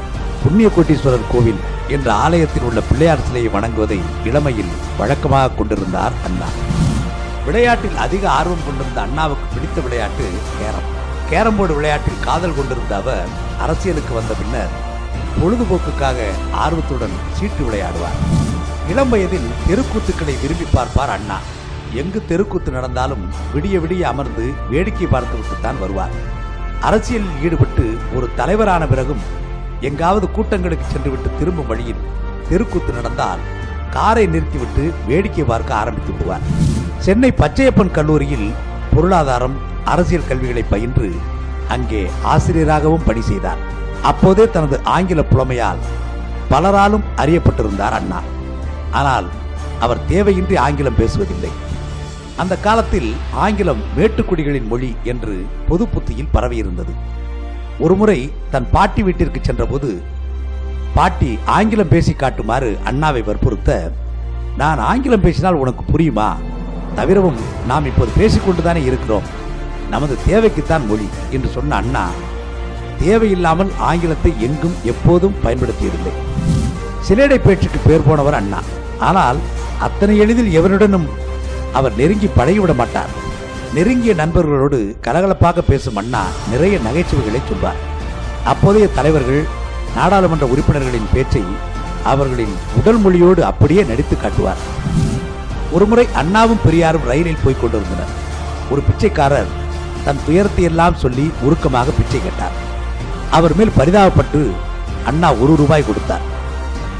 [0.42, 6.48] புண்ணிய கோட்டீஸ்வரர் கோவில் என்ற ஆலயத்தில் உள்ள பிள்ளையார் சிலையை வணங்குவதை இளமையில் வழக்கமாக கொண்டிருந்தார் அண்ணா.
[7.46, 10.26] விளையாட்டில் அதிக ஆர்வம் கொண்டிருந்த அண்ணாவுக்கு பிடித்த விளையாட்டு
[10.58, 10.90] கேரம்.
[11.30, 14.76] கேரம் போர்டு விளையாட்டில் காதல் கொண்டிருந்த அவர் அரசியலுக்கு வந்த பின்னர்
[15.40, 16.28] பொழுதுபோக்குக்காக
[16.64, 18.20] ஆர்வத்துடன் சீட்டு விளையாடுவார்.
[18.90, 21.38] இளம் வயதில் தெருக்கூத்துக்களை விரும்பி பார்ப்பார் அண்ணா.
[21.92, 26.33] எங்கு தெருக்கூத்து நடந்தாலும் விடிய விடிய அமர்ந்து வேடிக்கை பார்த்துவிட்டுத்தான் வருவார்.
[26.86, 27.84] அரசியலில் ஈடுபட்டு
[28.16, 29.22] ஒரு தலைவரான பிறகும்
[29.88, 32.04] எங்காவது கூட்டங்களுக்கு சென்றுவிட்டு திரும்பும் வழியில்
[32.48, 33.42] தெருக்கூத்து நடந்தால்
[33.94, 36.46] காரை நிறுத்திவிட்டு வேடிக்கை பார்க்க ஆரம்பித்து விடுவார்.
[37.06, 38.48] சென்னை பச்சையப்பன் கல்லூரியில்
[38.94, 39.56] பொருளாதாரம்
[39.92, 41.08] அரசியல் கல்விகளை பயின்று
[41.74, 43.62] அங்கே ஆசிரியராகவும் பணி செய்தார்.
[44.10, 45.84] அப்போதே தனது ஆங்கில புலமையால்
[46.50, 48.20] பலராலும் அறியப்பட்டிருந்தார் அண்ணா.
[49.00, 49.28] ஆனால்
[49.84, 51.52] அவர் தேவையின்றி ஆங்கிலம் பேசுவதில்லை.
[52.42, 53.10] அந்த காலத்தில்
[53.42, 55.34] ஆங்கிலம் மேட்டுக்குடிகளின் மொழி என்று
[55.68, 56.92] பொது புத்தியில் பரவியிருந்தது.
[57.84, 58.18] ஒருமுறை
[58.52, 59.90] தன் பாட்டி வீட்டிற்கு சென்றபோது
[60.94, 63.78] பாட்டி ஆங்கிலம் பேசி காட்டுமாறு அண்ணாவை வற்புறுத்த
[64.56, 66.28] நான் ஆங்கிலம் பேசினால் உனக்கு புரியுமா?
[66.98, 69.26] தவிரவும் நாம் இப்போது பேசிக்கொண்டுதானே இருக்கிறோம்.
[69.90, 72.04] நமது தேவைக்குத்தான் மொழி என்று சொன்ன அண்ணா
[72.98, 76.12] தேவையில்லாமல் ஆங்கிலத்தை எங்கும் எப்போதும் பயன்படுத்தியதில்லை.
[77.08, 78.60] சிலேடை பேச்சுக்கு பேர் போனவர் அண்ணா.
[79.08, 79.38] ஆனால்
[79.86, 81.06] அத்தனை எளிதில் எவனுடனும்
[81.78, 83.12] அவர் நெருங்கி பழகிவிட மாட்டார்.
[83.76, 87.80] நெருங்கிய நண்பர்களோடு கலகலப்பாக பேசும் அண்ணா நிறைய நகைச்சுவைகளை சொல்வார்.
[88.52, 89.42] அப்போதைய தலைவர்கள்
[89.96, 91.44] நாடாளுமன்ற உறுப்பினர்களின் பேச்சை
[92.12, 94.62] அவர்களின் உடல் மொழியோடு அப்படியே நடித்து காட்டுவார்.
[95.72, 98.12] ஒருமுறை அண்ணாவும் பெரியாரும் ரயிலில் போய் கொண்டிருந்தனர்.
[98.70, 99.52] ஒரு பிச்சைக்காரர்
[100.04, 102.56] தன் துயரத்தை எல்லாம் சொல்லி உருக்கமாக பிச்சை கேட்டார்.
[103.30, 104.42] அவர் மேல் பரிதாபப்பட்டு
[105.04, 106.26] அண்ணா ஒரு ரூபாய் கொடுத்தார்.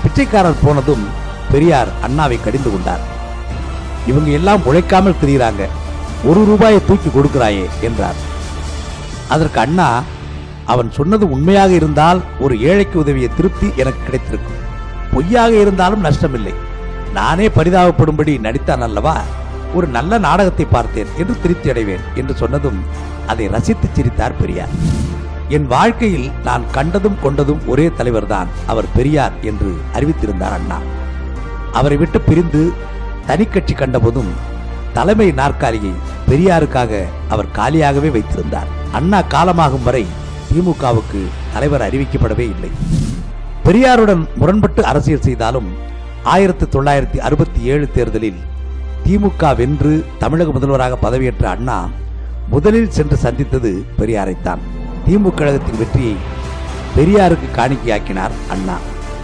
[0.03, 1.05] பிச்சைக்காரர் போனதும்
[1.53, 3.05] பெரியார் அண்ணாவை கடிந்து கொண்டார்.
[4.07, 5.63] இவங்க எல்லாம் உழைக்காமல் திரியிறாங்க.
[6.29, 8.19] ஒரு ரூபாயை தூக்கி கொடுக்கிறாயே என்றார்.
[9.29, 9.89] அதற்கு அண்ணா
[10.73, 14.61] அவன் சொன்னது உண்மையாக இருந்தால் ஒரு ஏழைக்கு உதவிய திருப்தி எனக்கு கிடைத்திருக்கும்.
[15.15, 16.55] பொய்யாக இருந்தாலும் நஷ்டமில்லை.
[17.13, 19.17] நானே பரிதாபப்படும்படி நடித்தான் அல்லவா?
[19.75, 22.81] ஒரு நல்ல நாடகத்தை பார்த்தேன் என்று திருப்தி அடைவேன் என்று சொன்னதும்
[23.27, 24.75] அதை ரசித்து சிரித்தார் பெரியார்.
[25.49, 30.79] என் வாழ்க்கையில் நான் கண்டதும் கொண்டதும் ஒரே தலைவர்தான் அவர் பெரியார் என்று அறிவித்திருந்தார் அண்ணா.
[31.73, 32.63] அவரை விட்டு பிரிந்து
[33.27, 34.33] தனி கட்சி கண்டபோதும்
[34.93, 35.93] தலைமை நாற்காலியை
[36.29, 38.69] பெரியாருக்காக அவர் காலியாகவே வைத்திருந்தார்.
[38.93, 40.07] அண்ணா காலமாகும் வரை
[40.51, 41.21] திமுகவுக்கு
[41.53, 42.71] தலைவர் அறிவிக்கப்படவே இல்லை.
[43.65, 45.69] பெரியாருடன் முரண்பட்டு அரசியல் செய்தாலும்
[46.35, 48.41] ஆயிரத்தி தொள்ளாயிரத்தி அறுபத்தி ஏழு தேர்தலில்
[49.07, 51.79] திமுக வென்று தமிழக முதல்வராக பதவியேற்ற அண்ணா
[52.49, 54.63] முதலில் சென்று சந்தித்தது பெரியாரைத்தான்.
[55.07, 56.15] திமுக கழகத்தின் வெற்றியை
[56.97, 58.77] பெரியாருக்கு காணிக்கையாக்கினார் அண்ணா.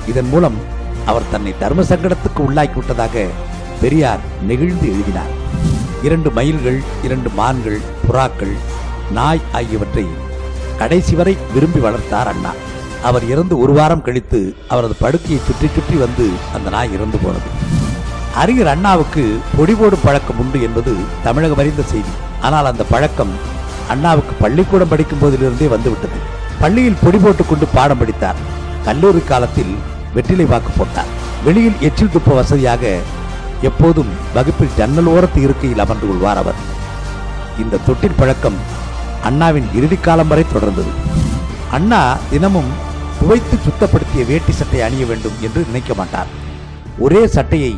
[0.06, 0.58] இதன் மூலம்
[1.06, 3.26] அவர் தன்னை தர்ம சங்கடத்துக்கு உள்ளாக்கி விட்டதாக
[3.82, 5.30] பெரியார் நெகிழ்ந்து எழுதினார்.
[6.02, 8.52] இரண்டு மயில்கள் இரண்டு மான்கள் புறாக்கள்
[9.12, 10.04] நாய் ஆகியவற்றை
[10.78, 12.52] கடைசி வரை விரும்பி வளர்த்தார் அண்ணா.
[13.02, 17.50] அவர் இறந்து ஒரு வாரம் கழித்து அவரது படுக்கையை சுற்றி சுற்றி வந்து அந்த நாய் இறந்து போனது.
[18.34, 19.24] அறிஞர் அண்ணாவுக்கு
[19.58, 22.12] பொடிபோடு பழக்கம் உண்டு என்பது தமிழகம் அறிந்த செய்தி.
[22.40, 23.32] ஆனால் அந்த பழக்கம்
[23.88, 26.18] அண்ணாவுக்கு பள்ளிக்கூடம் படிக்கும் போதிலிருந்தே வந்துவிட்டது.
[26.60, 28.36] பள்ளியில் பொடி போட்டுக் கொண்டு பாடம் படித்தார்.
[28.84, 29.72] கல்லூரி காலத்தில்
[30.14, 31.10] வெற்றிலை வாக்கு போட்டார்.
[31.44, 32.98] வெளியில் எச்சில் துப்ப வசதியாக
[33.68, 36.55] எப்போதும் வகுப்பில் ஜன்னல் ஓரத்து இருக்கையில் அமர்ந்து கொள்வார் அவர்.
[37.62, 38.57] இந்த தொட்டில் பழக்கம்
[39.23, 40.92] அண்ணாவின் இறுதி காலம் வரை தொடர்ந்தது.
[41.70, 42.70] அண்ணா தினமும்
[43.20, 46.31] துவைத்து சுத்தப்படுத்திய வேட்டி சட்டை அணிய வேண்டும் என்று நினைக்க மாட்டார்.
[46.99, 47.77] ஒரே சட்டையை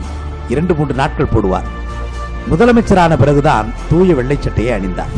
[0.49, 1.69] இரண்டு மூன்று நாட்கள் போடுவார்.
[2.51, 5.13] முதலமைச்சரான பிறகுதான் தூய வெள்ளை சட்டையை அணிந்தார்.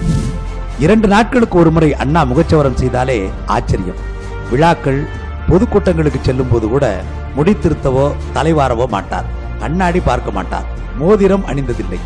[0.78, 4.02] இரண்டு நாட்களுக்கு ஒரு முறை அண்ணா முகச்சவரம் செய்தாலே ஆச்சரியம்.
[4.50, 5.06] விழாக்கள்
[5.48, 9.42] பொதுக்கூட்டங்களுக்கு செல்லும் போது கூட முடி திருத்தவோ தலைவாரவோ மாட்டார்.
[9.60, 10.68] கண்ணாடி பார்க்க மாட்டார்.
[11.00, 12.00] மோதிரம் அணிந்ததில்லை.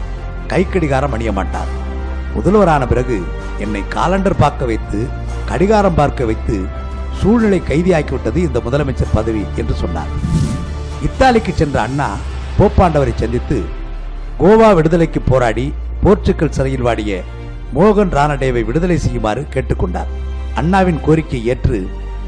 [0.53, 1.71] கைக்கடிகாரம் அணிய மாட்டார்.
[2.35, 3.17] முதல்வரான பிறகு
[3.65, 4.99] என்னை காலண்டர் பார்க்க வைத்து
[5.51, 6.57] கடிகாரம் பார்க்க வைத்து
[7.21, 10.13] சூழ்நிலை கைதியாக்கிவிட்டது இந்த முதலமைச்சர் பதவி என்று சொன்னார்.
[11.07, 12.09] இத்தாலிக்கு சென்ற அண்ணா
[12.59, 13.59] போப்பாண்டவரை சந்தித்து
[14.41, 15.67] கோவா விடுதலைக்கு போராடி
[16.05, 17.21] போர்ச்சுக்கல் சிறையில் வாடிய
[17.77, 20.11] மோகன் ரானடேவை விடுதலை செய்யுமாறு கேட்டுக்கொண்டார்.
[20.55, 21.79] அண்ணாவின் கோரிக்கை ஏற்று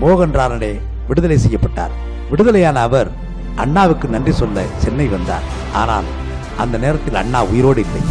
[0.02, 0.72] மோகன் ரானடே
[1.08, 1.94] விடுதலை செய்யப்பட்டார்.
[2.30, 3.10] விடுதலையான அவர்
[3.56, 5.42] அண்ணாவுக்கு நன்றி சொல்ல சென்னை வந்தார்.
[5.72, 6.04] ஆனால்
[6.58, 8.02] அந்த நேரத்தில் அண்ணா உயிரோடு இல்லை.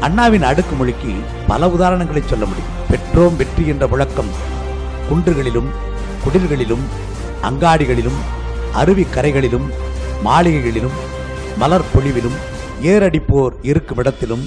[0.00, 1.12] அண்ணாவின் அடுக்குமொழிக்கு
[1.46, 2.72] பல உதாரணங்களை சொல்ல முடியும்.
[2.90, 4.30] பெற்றோம் வெற்றி என்ற முழக்கம்
[5.08, 5.70] குன்றுகளிலும்
[6.24, 6.84] குடில்களிலும்
[7.42, 8.18] அங்காடிகளிலும்
[8.72, 9.66] அருவி கரைகளிலும்
[10.22, 10.96] மாளிகைகளிலும்
[11.58, 12.38] மலர் பொழிவிலும்
[12.82, 14.44] ஏறடிப்போர் இருக்கும் இடத்திலும்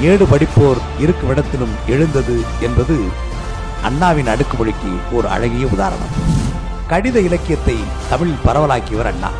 [0.00, 2.96] ஏடு படிப்போர் இருக்கும் இடத்திலும் எழுந்தது என்பது
[3.82, 6.14] அண்ணாவின் அடுக்குமொழிக்கு ஒரு அழகிய உதாரணம்.
[6.88, 7.76] கடித இலக்கியத்தை
[8.08, 9.30] தமிழில் பரவலாக்கியவர் அண்ணா.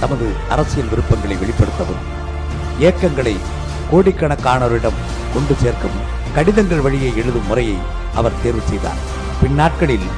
[0.00, 2.04] தமது அரசியல் விருப்பங்களை வெளிப்படுத்தவும்
[2.78, 3.34] இயக்கங்களை
[3.92, 4.98] கோடிக்கணக்கானோரிடம்
[5.34, 7.76] கொண்டு சேர்க்கவும் கடிதங்கள் வழியே எழுதும் முறையை
[8.14, 9.02] அவர் தேர்வு செய்தார்.
[9.42, 10.08] பின்னாட்களில்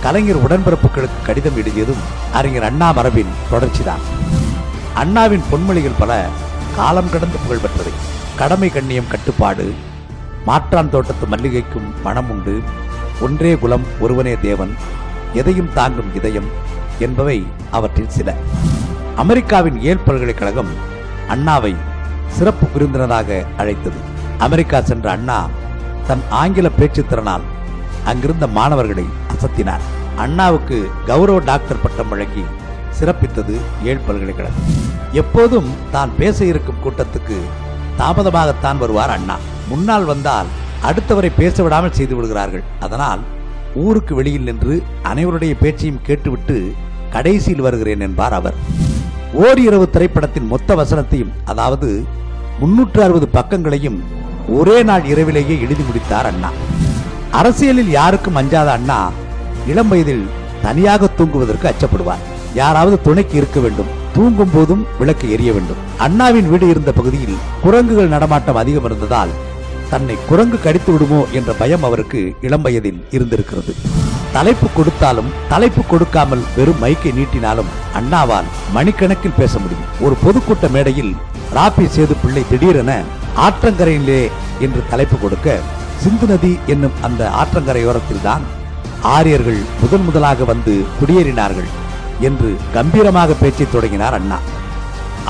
[0.00, 4.04] கலைஞர் உடன்பிறப்புகளுக்கு கடிதம் எழுதியதும் அறிஞர் அண்ணா மரபின் தொடர்ச்சிதான்.
[4.94, 6.12] அண்ணாவின் பொன்மொழிகள் பல
[6.76, 7.92] காலம் கடந்து புகழ் பெற்றவை
[8.36, 9.66] கடமை கண்ணியம் கட்டுப்பாடு
[10.44, 12.54] மாற்றான் தோட்டத்து மல்லிகைக்கும் மனம் உண்டு.
[13.20, 14.72] ஒன்றே குலம் ஒருவனே தேவன்
[15.34, 16.50] எதையும் தாங்கும் இதயம்
[16.98, 17.38] என்பவை
[17.70, 18.34] அவற்றில் சில.
[19.22, 20.68] அமெரிக்காவின் ஏல் பல்கலைக்கழகம்
[21.32, 21.70] அண்ணாவை
[22.36, 23.98] சிறப்பு விருந்தினராக அழைத்தது.
[24.46, 25.38] அமெரிக்கா சென்ற அண்ணா
[26.08, 27.46] தன் ஆங்கில பேச்சு திறனால்
[28.10, 29.84] அங்கிருந்த மாணவர்களை அசத்தினார்.
[30.24, 30.78] அண்ணாவுக்கு
[31.10, 32.44] கௌரவ டாக்டர் பட்டம் வழங்கி
[32.98, 33.54] சிறப்பித்தது
[33.90, 34.68] ஏழ் பல்கலைக்கழகம்.
[35.22, 37.38] எப்போதும் தான் பேச இருக்கும் கூட்டத்துக்கு
[38.00, 39.36] தாமதமாகத்தான் வருவார் அண்ணா.
[39.70, 40.50] முன்னால் வந்தால்
[40.90, 42.66] அடுத்தவரை பேச விடாமல் செய்து விடுகிறார்கள்.
[42.86, 43.24] அதனால்
[43.86, 44.76] ஊருக்கு வெளியில் நின்று
[45.12, 46.58] அனைவருடைய பேச்சையும் கேட்டுவிட்டு
[47.16, 48.58] கடைசியில் வருகிறேன் என்பார் அவர்.
[49.32, 52.04] ஓரிரவு திரைப்படத்தின் மொத்த வசனத்தையும் அதாவது
[52.60, 53.98] முன்னூற்று அறுபது பக்கங்களையும்
[54.48, 56.50] ஒரே நாள் இரவிலேயே எழுதி முடித்தார் அண்ணா.
[57.30, 59.10] அரசியலில் யாருக்கும் அஞ்சாத அண்ணா
[59.66, 60.24] இளம் வயதில்
[60.62, 62.24] தனியாக தூங்குவதற்கு அச்சப்படுவார்.
[62.54, 63.92] யாராவது துணைக்கு இருக்க வேண்டும்.
[64.14, 65.76] தூங்கும் போதும் விளக்கு எரிய வேண்டும்.
[65.98, 69.30] அண்ணாவின் வீடு இருந்த பகுதியில் குரங்குகள் நடமாட்டம் அதிகம் இருந்ததால்
[69.90, 73.74] தன்னை குரங்கு கடித்து விடுமோ என்ற பயம் அவருக்கு இளம் வயதில் இருந்திருக்கிறது.
[74.38, 79.88] தலைப்பு கொடுத்தாலும் தலைப்பு கொடுக்காமல் வெறும் மைக்கை நீட்டினாலும் அண்ணாவால் மணிக்கணக்கில் பேச முடியும்.
[80.04, 81.10] ஒரு பொதுக்கூட்ட மேடையில்
[81.56, 82.92] ராபி சேது பிள்ளை திடீரென
[83.46, 84.20] ஆற்றங்கரையிலே
[84.64, 85.56] என்று தலைப்பு கொடுக்க
[86.02, 88.44] சிந்து நதி என்னும் அந்த ஆற்றங்கரையோரத்தில் தான்
[89.16, 91.68] ஆரியர்கள் முதன் முதலாக வந்து குடியேறினார்கள்
[92.28, 94.38] என்று கம்பீரமாக பேச்சை தொடங்கினார் அண்ணா.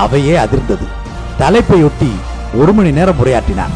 [0.05, 0.87] அவையே அதிர்ந்தது.
[1.41, 2.11] தலைப்பையொட்டி
[2.61, 3.75] ஒரு மணி நேரம் உரையாற்றினார்.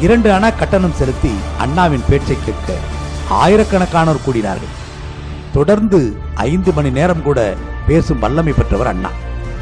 [0.00, 2.70] இரண்டு அணா கட்டணம் செலுத்தி அண்ணாவின் பேச்சை கேட்க
[3.40, 4.72] ஆயிரக்கணக்கானோர் கூடினார்கள்.
[5.52, 5.98] தொடர்ந்து
[6.34, 7.40] ஐந்து மணி நேரம் கூட
[7.86, 9.10] பேசும் வல்லமை பெற்றவர் அண்ணா.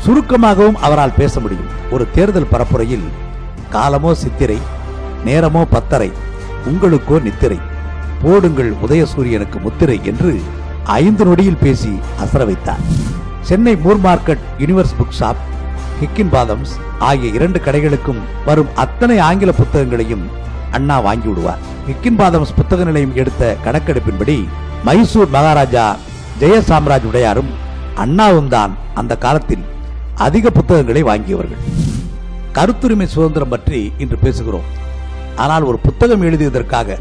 [0.04, 1.70] சுருக்கமாகவும் அவரால் பேச முடியும்.
[1.90, 3.06] ஒரு தேர்தல் பரப்புரையில்
[3.70, 4.58] காலமோ சித்திரை
[5.24, 6.10] நேரமோ பத்தரை
[6.66, 7.58] உங்களுக்கோ நித்திரை
[8.22, 10.40] போடுங்கள் உதயசூரியனுக்கு முத்திரை என்று
[10.84, 12.84] ஐந்து நொடியில் பேசி அசர வைத்தார்.
[13.40, 15.40] Chennai Moore market universe book shop
[16.32, 20.24] Higginbothams ஆகிய இரண்டு கடைகளுக்கும் வரும் அத்தனை ஆங்கில புத்தகங்களையும்
[20.76, 21.62] அண்ணா வாங்கி விடுவார்.
[21.86, 24.36] கிக்கின் பாதம்ஸ் புத்தக நிலையம் எடுத்த கணக்கெடுப்பின்படி
[24.86, 25.84] மைசூர் மகாராஜா
[26.40, 27.50] ஜெய சாம்ராஜ் உடையாரும்
[28.04, 29.64] அண்ணாவும் தான் அந்த காலத்தில்
[30.26, 31.62] அதிக புத்தகங்களை வாங்கியவர்கள்.
[32.56, 34.68] கருத்துரிமை சுதந்திரம் பற்றி இன்று பேசுகிறோம்.
[35.44, 36.98] ஆனால் ஒரு புத்தகம் எழுதியதற்காக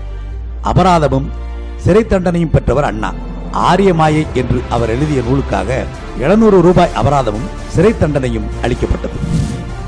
[0.71, 1.27] அபராதமும்
[1.83, 3.09] சிறை தண்டனையும் பெற்றவர் அண்ணா.
[3.69, 5.69] ஆரியமாயை என்று அவர் எழுதிய நூலுக்காக
[6.25, 9.17] 700 ரூபாய் அபராதமும் சிறை தண்டனையும் அளிக்கப்பட்டது.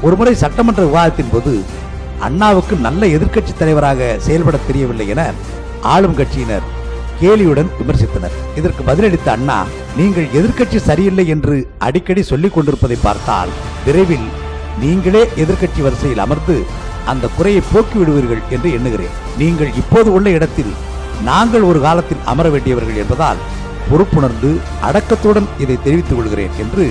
[0.05, 1.53] ஒருமுறை சட்டமன்ற விவாதத்தின் போது
[2.27, 5.21] அண்ணாவுக்கு நல்ல எதிர்க்கட்சி தலைவராக செயல்பட தெரியவில்லை என
[5.93, 6.67] ஆளும் கட்சியினர்
[7.21, 8.35] கேலியுடன் விமர்சித்தனர்.
[8.59, 9.57] இதற்கு பதிலளித்த அண்ணா
[9.97, 11.55] நீங்கள் எதிர்க்கட்சி சரியில்லை என்று
[11.87, 13.51] அடிக்கடி சொல்லிக் கொண்டிருப்பதை பார்த்தால்
[13.85, 14.27] விரைவில்
[14.83, 16.55] நீங்களே எதிர்க்கட்சி வரிசையில் அமர்ந்து
[17.11, 19.15] அந்த குறையை போக்கி விடுவீர்கள் என்று எண்ணுகிறேன்.
[19.41, 20.71] நீங்கள் இப்போது உள்ள இடத்தில்
[21.29, 23.43] நாங்கள் ஒரு காலத்தில் அமர வேண்டியவர்கள் என்பதால்
[23.89, 24.51] பொறுப்புணர்ந்து
[24.89, 26.85] அடக்கத்துடன் இதை தெரிவித்துக் கொள்கிறேன் என்று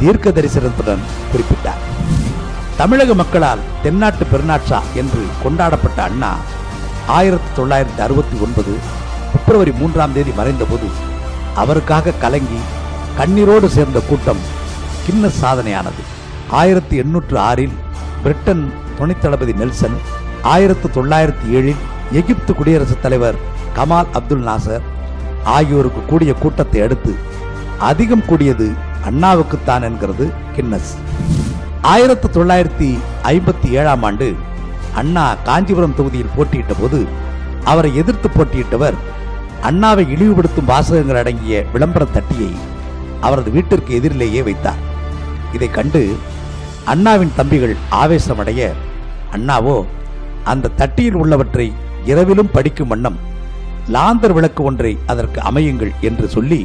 [0.00, 1.82] தீர்க்க தரிசனத்துடன் குறிப்பிட்டார்.
[2.78, 6.32] தமிழக மக்களால் தென்னாட்டு பெருநாட்சா என்று கொண்டாடப்பட்ட அண்ணா
[7.16, 8.72] ஆயிரத்தி தொள்ளாயிரத்தி அறுபத்தி ஒன்பது
[9.32, 10.88] பிப்ரவரி மூன்றாம் தேதி மறைந்தபோது
[11.54, 12.60] அவருக்காக கலங்கி
[13.18, 14.42] கண்ணீரோடு சேர்ந்த கூட்டம்
[15.06, 16.02] கின்ன சாதனையானது.
[16.50, 17.76] ஆயிரத்தி எண்ணூற்று ஆறில்
[18.22, 18.64] பிரிட்டன்
[18.98, 19.96] துணைத் தளபதி நெல்சன்
[20.54, 23.38] ஆயிரத்து தொள்ளாயிரத்தி ஏழில் எகிப்து குடியரசுத் தலைவர்
[23.74, 24.84] கமால் அப்துல் நாசர்
[25.56, 27.14] ஆகியோருக்கு கூடிய கூட்டத்தை அடுத்து
[27.78, 28.68] அதிகம் கூடியது
[29.10, 30.92] அண்ணாவுக்குத்தான் என்கிறது கின்னஸ்.
[31.92, 32.88] ஆயிரத்து தொள்ளாயிரத்தி
[33.32, 34.28] ஐம்பத்தி ஏழாம் ஆண்டு
[35.00, 37.00] அண்ணா காஞ்சிபுரம் தொகுதியில் போட்டியிட்ட போது
[37.64, 38.96] அவரை எதிர்த்து போட்டியிட்டவர்
[39.68, 42.50] அண்ணாவை இழிவுபடுத்தும் வாசகங்கள் அடங்கிய விளம்பர தட்டியை
[43.20, 44.82] அவரது வீட்டிற்கு எதிரிலேயே வைத்தார்.
[45.54, 46.02] இதை கண்டு
[46.84, 48.60] அண்ணாவின் தம்பிகள் ஆவேசமடைய
[49.36, 49.76] அண்ணாவோ
[50.44, 51.66] அந்த தட்டியில் உள்ளவற்றை
[52.04, 53.18] இரவிலும் படிக்கும் வண்ணம்
[53.94, 56.60] லாந்தர் விளக்கு ஒன்றை அதற்கு அமையுங்கள் என்று சொல்லி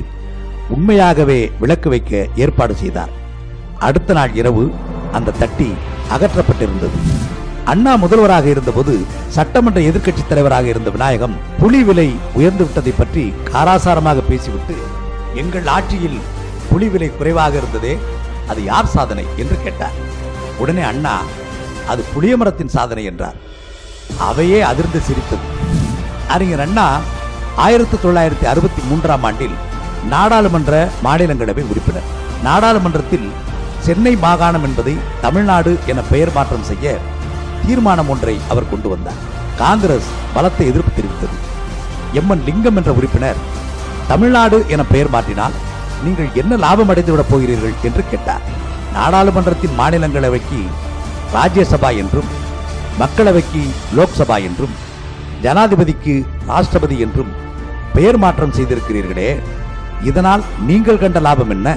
[0.75, 3.12] உண்மையாகவே விளக்கு வைக்க ஏற்பாடு செய்தார்.
[3.79, 4.63] அடுத்த நாள் இரவு
[5.12, 5.74] அந்த தட்டி
[6.10, 6.97] அகற்றப்பட்டிருந்தது.
[7.65, 14.76] அண்ணா முதல்வராக இருந்தபோது சட்டமன்ற எதிர்க்கட்சி தலைவராக இருந்த விநாயகம் புலி விலை உயர்ந்து விட்டதை பற்றி காராசாரமாக பேசிவிட்டு
[15.34, 16.19] எங்கள் ஆட்சியில்
[16.69, 18.00] புலி விலை குறைவாக இருந்ததே
[18.47, 19.26] அது யார் சாதனை?
[19.38, 19.91] என்று கேட்டார்.
[20.58, 21.21] உடனே அண்ணா
[21.88, 23.36] அது புளிய மரத்தின் சாதனை என்றார்.
[24.19, 25.45] அவையே அதிர்ந்து சிரித்தது.
[26.28, 27.00] அறிஞர் அண்ணா
[27.56, 29.56] ஆயிரத்தி தொள்ளாயிரத்தி அறுபத்தி மூன்றாம் ஆண்டில்
[30.10, 32.10] நாடாளுமன்ற மாநிலங்களவை உறுப்பினர்.
[32.43, 33.32] நாடாளுமன்றத்தில்
[33.86, 36.86] சென்னை மாகாணம் என்பதை தமிழ்நாடு என பெயர் மாற்றம் செய்ய
[37.65, 39.20] தீர்மானம் ஒன்றை அவர் கொண்டு வந்தார்.
[39.62, 41.36] காங்கிரஸ் பலத்த எதிர்ப்பு தெரிவித்தது.
[42.20, 43.41] எம்என் லிங்கம் என்ற உறுப்பினர்
[44.08, 45.58] தமிழ்நாடு என பெயர் மாற்றினால்
[46.06, 48.46] நீங்கள் என்ன லாபம் அடைந்து விடப் போகிறீர்கள் என்று கேட்டார்.
[48.94, 50.62] நாடாளுமன்றத்தின் மாநிலங்களவைக்கு
[51.36, 52.32] ராஜ்யசபா என்றும்
[53.02, 53.62] மக்களவைக்கு
[53.98, 54.74] லோக்சபா என்றும்
[55.44, 56.13] ஜனாதிபதிக்கு
[56.50, 57.32] ராஷ்டிரபதி என்றும்
[57.94, 59.30] பெயர் மாற்றம் செய்திருக்கிறீர்களே
[60.10, 61.70] இதனால் நீங்கள் கண்ட லாபம் என்ன?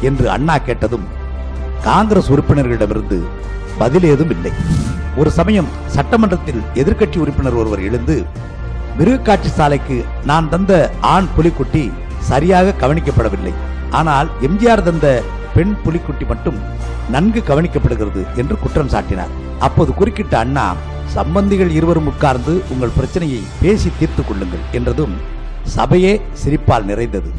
[0.00, 1.06] என்று அண்ணா கேட்டதும்
[1.86, 3.18] காங்கிரஸ் உறுப்பினர்களிடமிருந்து
[3.80, 4.52] பதில் ஏதும் இல்லை.
[5.20, 8.16] ஒரு சமயம் சட்டமன்றத்தில் எதிர்க்கட்சி உறுப்பினர் ஒருவர் எழுந்து
[8.98, 9.96] மிருகக்காட்சி சாலைக்கு
[10.30, 10.72] நான் தந்த
[11.14, 11.84] ஆண் புலிக்குட்டி
[12.30, 13.52] சரியாக கவனிக்கப்படவில்லை.
[13.98, 15.06] ஆனால் எம்ஜிஆர் தந்த
[15.56, 16.58] பெண் புலிக்குட்டி மட்டும்
[17.14, 19.34] நன்கு கவனிக்கப்படுகிறது என்று குற்றம் சாட்டினார்.
[19.66, 20.66] அப்போது குறுக்கிட்ட அண்ணா
[21.16, 25.14] சம்பந்திகள் இருவரும் உட்கார்ந்து உங்கள் பிரச்சனையை பேசி தீர்த்துக் கொள்ளுங்கள் என்றதும்
[25.74, 27.30] சபையே சிரிப்பால் நிறைந்தது.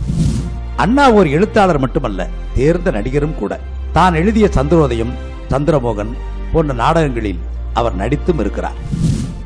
[0.83, 2.21] அண்ணா ஒரு எழுத்தாளர் மட்டுமல்ல
[2.57, 3.53] தேர்ந்த நடிகரும் கூட.
[3.97, 5.13] தான் எழுதிய சந்திரோதயம்
[5.51, 6.11] சந்திரமோகன்
[6.53, 7.41] போன்ற நாடகங்களில்
[7.79, 8.77] அவர் நடித்தும் இருக்கிறார்.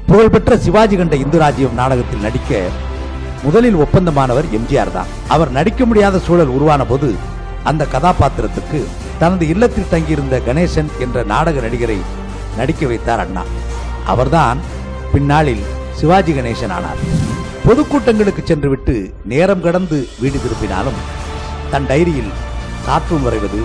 [0.10, 2.52] புகழ்பெற்ற சிவாஜி கண்ட இந்து ராஜ்யம் நாடகத்தில் நடிக்க
[3.46, 5.12] முதலில் ஒப்பந்தமானவர் எம்ஜிஆர் தான்.
[5.34, 7.10] அவர் நடிக்க முடியாத சூழல் உருவான போது
[7.70, 8.80] அந்த கதாபாத்திரத்துக்கு
[9.22, 11.98] தனது இல்லத்தில் தங்கியிருந்த கணேசன் என்ற நாடக நடிகரை
[12.60, 13.44] நடிக்க வைத்தார் அண்ணா.
[14.14, 14.60] அவர்தான்
[15.14, 15.64] பின்னாளில்
[16.00, 17.02] சிவாஜி கணேசன் ஆனார்.
[17.68, 18.96] பொதுக்கூட்டங்களுக்கு சென்றுவிட்டு
[19.34, 21.00] நேரம் கடந்து வீடு திரும்பினாலும்
[21.74, 22.34] தன் டைரியில்
[22.88, 23.62] காற்றும் வரைவது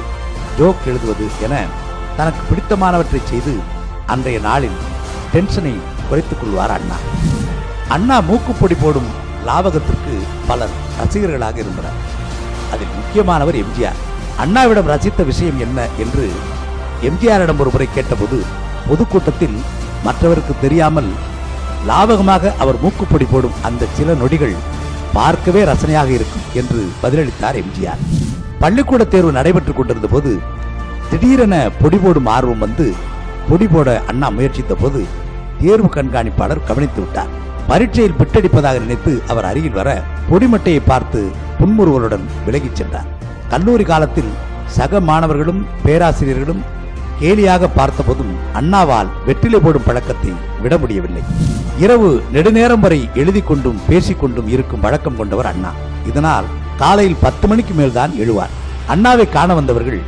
[0.59, 1.55] ஜோக் எழுதுவது என
[2.19, 3.53] தனக்கு பிடித்தமானவற்றை செய்து
[4.13, 4.79] அன்றைய நாளில்
[5.33, 5.73] டென்ஷனை
[6.09, 6.99] குறைத்துக் கொள்வார் அண்ணா.
[7.95, 9.11] அண்ணா மூக்குப்பொடி போடும்
[9.49, 10.15] லாவகத்திற்கு
[10.47, 11.99] பலர் ரசிகர்களாக இருந்தனர்.
[12.73, 14.01] அதில் முக்கியமானவர் எம்ஜிஆர்.
[14.45, 16.25] அண்ணாவிடம் ரசித்த விஷயம் என்ன என்று
[17.09, 18.39] எம்ஜிஆரிடம் ஒரு முறை கேட்டபோது
[18.89, 19.57] பொதுக்கூட்டத்தில்
[20.07, 21.11] மற்றவருக்கு தெரியாமல்
[21.91, 24.57] லாவகமாக அவர் மூக்குப்பொடி போடும் அந்த சில நொடிகள்
[25.13, 28.03] பார்க்கவே ரசனையாக இருக்கும் என்று பதிலளித்தார் எம்ஜிஆர்.
[28.67, 30.31] பள்ளிக்கூட தேர்வு நடைபெற்றுக் கொண்டிருந்த போது
[31.11, 32.87] திடீரென பொடி போடும் ஆர்வம் வந்து
[33.49, 35.01] பொடி போட அண்ணா முயற்சித்த போது
[35.61, 37.31] தேர்வு கண்காணிப்பாளர் கவனித்து விட்டார்.
[37.69, 39.89] பரீட்சையில் பிட்டடிப்பதாக நினைத்து அவர் அருகில் வர
[40.31, 41.21] பொடிமட்டையை பார்த்து
[41.61, 43.09] புன்முறுவலுடன் விலகிச் சென்றார்.
[43.53, 44.33] கல்லூரி காலத்தில்
[44.79, 46.65] சக மாணவர்களும் பேராசிரியர்களும்
[47.23, 51.25] கேலியாக பார்த்தபோதும் அண்ணாவால் வெற்றிலை போடும் பழக்கத்தை விட முடியவில்லை.
[51.87, 55.73] இரவு நெடுநேரம் வரை எழுதி கொண்டும் பேசிக்கொண்டும் இருக்கும் வழக்கம் கொண்டவர் அண்ணா.
[56.13, 56.49] இதனால்
[56.83, 58.55] காலையில் பத்து மணிக்கு மேல்தான் எழுவார்.
[58.93, 60.01] அண்ணாவை காண வந்தவர்கள்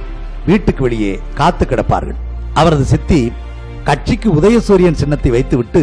[0.49, 2.19] வீட்டுக்கு வெளியே காத்து கிடப்பார்கள்.
[2.61, 3.21] அவரது சித்தி
[3.89, 5.83] கட்சிக்கு உதயசூரியன் சின்னத்தை வைத்துவிட்டு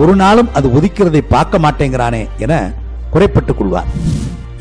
[0.00, 2.54] ஒரு நாளும் அது உதிக்கிறதை பார்க்க மாட்டேங்கிறானே என
[3.12, 3.90] குறைப்பட்டுக் கொள்வார்.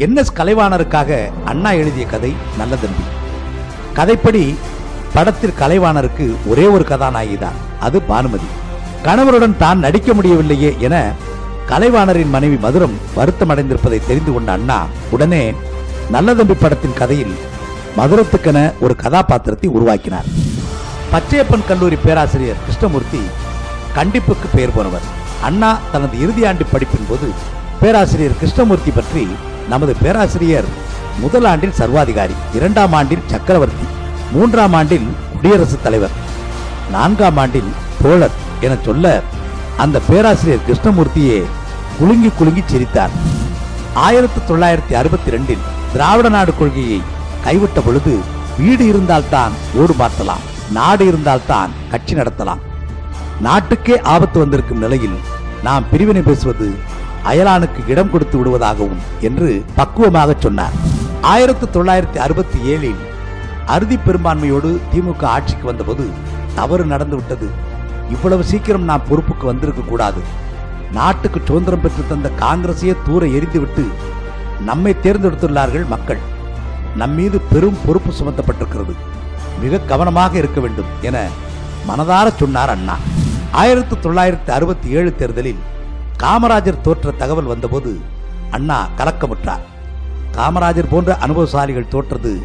[0.06, 1.12] என் எஸ் கலைவாணருக்காக
[1.52, 3.06] அண்ணா எழுதிய கதை நல்ல தம்பி
[4.00, 4.44] கதைப்படி
[5.16, 8.50] படத்தில் கலைவாணருக்கு ஒரே ஒரு கதாநாயகி தான் அது பானுமதி.
[9.08, 10.96] கணவருடன் தான் நடிக்க முடியவில்லையே என
[11.70, 14.78] கலைவாணரின் மனைவி மதுரம் வருத்தம் அடைந்திருப்பதை தெரிந்து கொண்ட அண்ணா
[15.16, 15.44] உடனே
[16.16, 17.34] நல்லதம்பி படத்தின் கதையில்
[17.98, 20.28] மதுரத்துக்கென ஒரு கதாபாத்திரத்தை உருவாக்கினார்.
[21.14, 23.22] பச்சையப்பன் கல்லூரி பேராசிரியர் கிருஷ்ணமூர்த்தி
[23.98, 25.06] கண்டிப்புக்கு பெயர் போனவர்.
[25.48, 27.28] அண்ணா தனது இறுதியாண்டு படிப்பின் போது
[27.82, 29.24] பேராசிரியர் கிருஷ்ணமூர்த்தி பற்றி
[29.74, 30.68] நமது பேராசிரியர்
[31.24, 33.88] முதல் ஆண்டில் சர்வாதிகாரி இரண்டாம் ஆண்டில் சக்கரவர்த்தி
[34.36, 36.16] மூன்றாம் ஆண்டில் குடியரசுத் தலைவர்
[36.96, 37.72] நான்காம் ஆண்டில்
[38.04, 39.06] தோழர் என சொல்ல
[39.84, 41.40] அந்த பேராசிரியர் கிருஷ்ணமூர்த்தியே
[42.00, 43.14] குலுங்கி குலுங்கி சிரித்தார்.
[44.06, 47.00] ஆயிரத்தி தொள்ளாயிரத்தி அறுபத்தி ரெண்டில் திராவிட நாடு கொள்கையை
[47.46, 48.14] கைவிட்ட பொழுது
[48.60, 50.46] வீடு இருந்தால்தான் ஓடு மாற்றலாம்
[50.78, 52.62] நாடு இருந்தால்தான் கட்சி நடத்தலாம்.
[53.46, 55.18] நாட்டுக்கே ஆபத்து வந்திருக்கும் நிலையில்
[55.68, 56.68] நாம் பிரிவினை பேசுவது
[57.32, 60.76] அயலானுக்கு இடம் கொடுத்து விடுவதாகவும் என்று பக்குவமாக சொன்னார்.
[61.34, 63.02] ஆயிரத்தி தொள்ளாயிரத்தி அறுபத்தி ஏழில்
[63.76, 66.06] அறுதி பெரும்பான்மையோடு திமுக ஆட்சிக்கு வந்தபோது
[66.56, 67.48] தவறு நடந்துவிட்டது.
[68.10, 70.22] இவ்வளவு சீக்கிரம் நாம் பொறுப்புக்கு வந்திருக்க கூடாது.
[70.92, 73.86] நாட்டுக்கு சுதந்திரம் பெற்று தந்த காங்கிரசையே தூர எரிந்துவிட்டு
[74.66, 76.18] நம்மை தேர்ந்தெடுத்துள்ளார்கள் மக்கள்.
[76.96, 78.94] நம் மீது பெரும் பொறுப்பு சுமத்தப்பட்டிருக்கிறது.
[79.62, 81.28] மிக கவனமாக இருக்க வேண்டும் என
[81.88, 82.96] மனதார சொன்னார் அண்ணா.
[83.52, 85.62] ஆயிரத்தி தொள்ளாயிரத்தி அறுபத்தி ஏழு தேர்தலில்
[86.24, 88.00] காமராஜர் தோற்ற தகவல் வந்தபோது
[88.52, 89.64] அண்ணா கலக்கமுற்றார்.
[90.38, 92.42] காமராஜர் போன்ற அனுபவசாலிகள் தோற்றது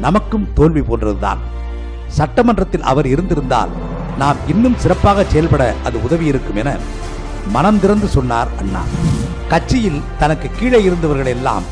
[0.00, 1.40] நமக்கும் தோல்வி போன்றதுதான்.
[2.06, 3.68] சட்டமன்றத்தில் அவர் இருந்திருந்தால்
[4.20, 6.70] நாம் இன்னும் சிறப்பாக செயல்பட அது உதவி இருக்கும் என
[7.54, 8.82] மனம் திறந்து சொன்னார் அண்ணா.
[9.52, 11.64] கட்சியில் தனக்கு கீழே இருந்தவர்கள் எல்லாம்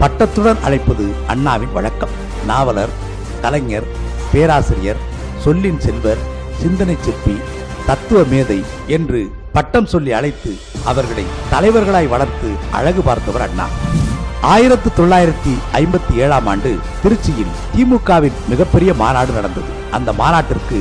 [0.00, 2.14] பட்டத்துடன் அழைப்பது அண்ணாவின் வழக்கம்.
[2.50, 2.92] நாவலர்
[3.42, 3.88] கலைஞர்
[4.32, 5.00] பேராசிரியர்
[5.44, 6.22] சொல்லின் செல்வர்
[6.62, 7.34] சிந்தனை சிற்பி
[7.88, 8.60] தத்துவ மேதை
[8.96, 9.20] என்று
[9.56, 10.52] பட்டம் சொல்லி அழைத்து
[10.90, 13.66] அவர்களை தலைவர்களாய் வளர்த்து அழகு பார்த்தவர் அண்ணா.
[14.54, 16.70] ஆயிரத்து தொள்ளாயிரத்தி ஐம்பத்தி ஏழாம் ஆண்டு
[17.02, 19.70] திருச்சியில் திமுகவின் மிகப்பெரிய மாநாடு நடந்தது.
[19.96, 20.80] அந்த மாநாட்டிற்கு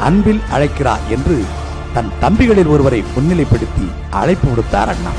[0.00, 1.44] அன்பில் அழைக்கிறார் என்று
[1.94, 5.10] தன் தம்பிகளில் ஒருவரை முன்னிலைப்படுத்தி அழைப்பு விடுத்தார் அண்ணா.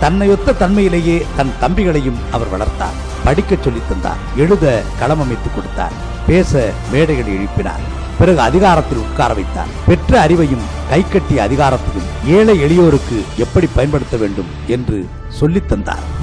[0.00, 3.12] தன்னையொத்த தன்மையிலேயே தன் தம்பிகளையும் அவர் வளர்த்தார்.
[3.24, 4.16] படிக்கச் சொல்லித் தந்தார்.
[4.36, 5.92] எழுத களமமைத்துக் கொடுத்தார்.
[6.26, 8.02] பேச மேடைகளை எழுப்பினார்.
[8.18, 9.66] பிறகு அதிகாரத்தில் உட்கார வைத்தார்.
[9.86, 16.22] பெற்ற அறிவையும் கைக்கட்டிய அதிகாரத்தையும் ஏழை எளியோருக்கு எப்படி பயன்படுத்த வேண்டும் என்று சொல்லித் தந்தார்.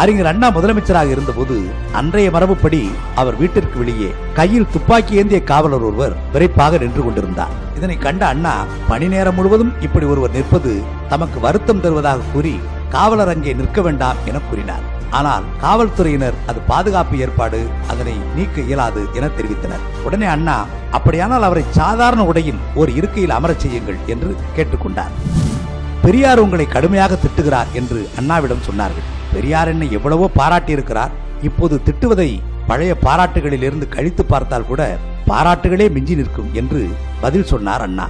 [0.00, 1.54] அறிஞர் அண்ணா முதலமைச்சராக இருந்தபோது
[1.98, 2.80] அன்றைய மரபுப்படி
[3.20, 7.54] அவர் வீட்டிற்கு வெளியே கையில் துப்பாக்கி ஏந்திய காவலர் ஒருவர் விரைப்பாக நின்று கொண்டிருந்தார்.
[7.78, 8.52] இதனை கண்ட அண்ணா
[8.90, 10.74] பணி நேரம் முழுவதும் இப்படி ஒருவர் நிற்பது
[11.12, 12.54] தமக்கு வருத்தம் தருவதாக கூறி
[12.96, 14.84] காவலர் அங்கே நிற்க வேண்டாம் என கூறினார்.
[15.18, 19.84] ஆனால் காவல்துறையினர் அது பாதுகாப்பு ஏற்பாடு அதனை நீக்க இயலாது என தெரிவித்தனர்.
[20.06, 20.58] உடனே அண்ணா
[20.98, 25.14] அப்படியானால் அவரை சாதாரண உடையில் ஒரு இருக்கையில் அமரச் செய்யுங்கள் என்று கேட்டுக்கொண்டார்.
[26.06, 29.06] பெரியார் உங்களை கடுமையாக திட்டுகிறார் என்று அண்ணாவிடம் சொன்னார்கள்.
[29.36, 31.14] பெரியார் என்னை எவ்வளவோ பாராட்டியிருக்கிறார்.
[31.48, 32.30] இப்போது திட்டுவதை
[32.70, 34.82] பழைய பாராட்டுகளில் இருந்து கழித்து பார்த்தால் கூட
[35.30, 36.80] பாராட்டுகளே மிஞ்சி நிற்கும் என்று
[37.24, 38.06] பதில் சொன்னார் அண்ணா.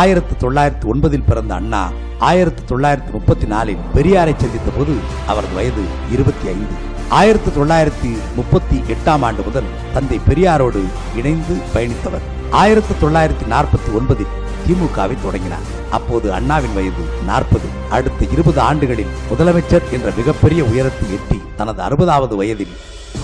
[0.00, 1.82] ஆயிரத்தி தொள்ளாயிரத்தி ஒன்பதில் பிறந்த அண்ணா
[2.28, 4.94] ஆயிரத்தி தொள்ளாயிரத்தி முப்பத்தி நாலில் பெரியாரை சந்தித்த போது
[5.30, 6.74] அவரது வயது இருபத்தி ஐந்து.
[7.20, 10.82] ஆயிரத்தி தொள்ளாயிரத்தி முப்பத்தி எட்டாம் ஆண்டு முதல் தந்தை பெரியாரோடு
[11.20, 12.24] இணைந்து பயணித்தவர்.
[12.62, 14.32] ஆயிரத்தி தொள்ளாயிரத்தி நாற்பத்தி ஒன்பதில்
[14.66, 15.68] திமுகவை தொடங்கினார்.
[15.90, 17.68] அப்போது அண்ணாவின் வயது நாற்பது.
[17.90, 22.76] அடுத்த இருபது ஆண்டுகளில் முதலமைச்சர் என்ற மிகப்பெரிய உயரத்தை எட்டி தனது அறுபதாவது வயதில்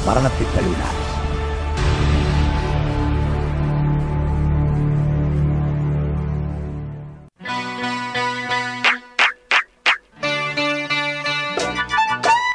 [0.07, 0.97] மரணத்தை தழுவினார்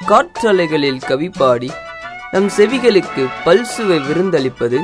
[0.10, 1.70] காற்றலைகளில் கவி பாடி
[2.32, 4.80] நம் செவிகளுக்கு பல்சுவை விருந்தளிப்பது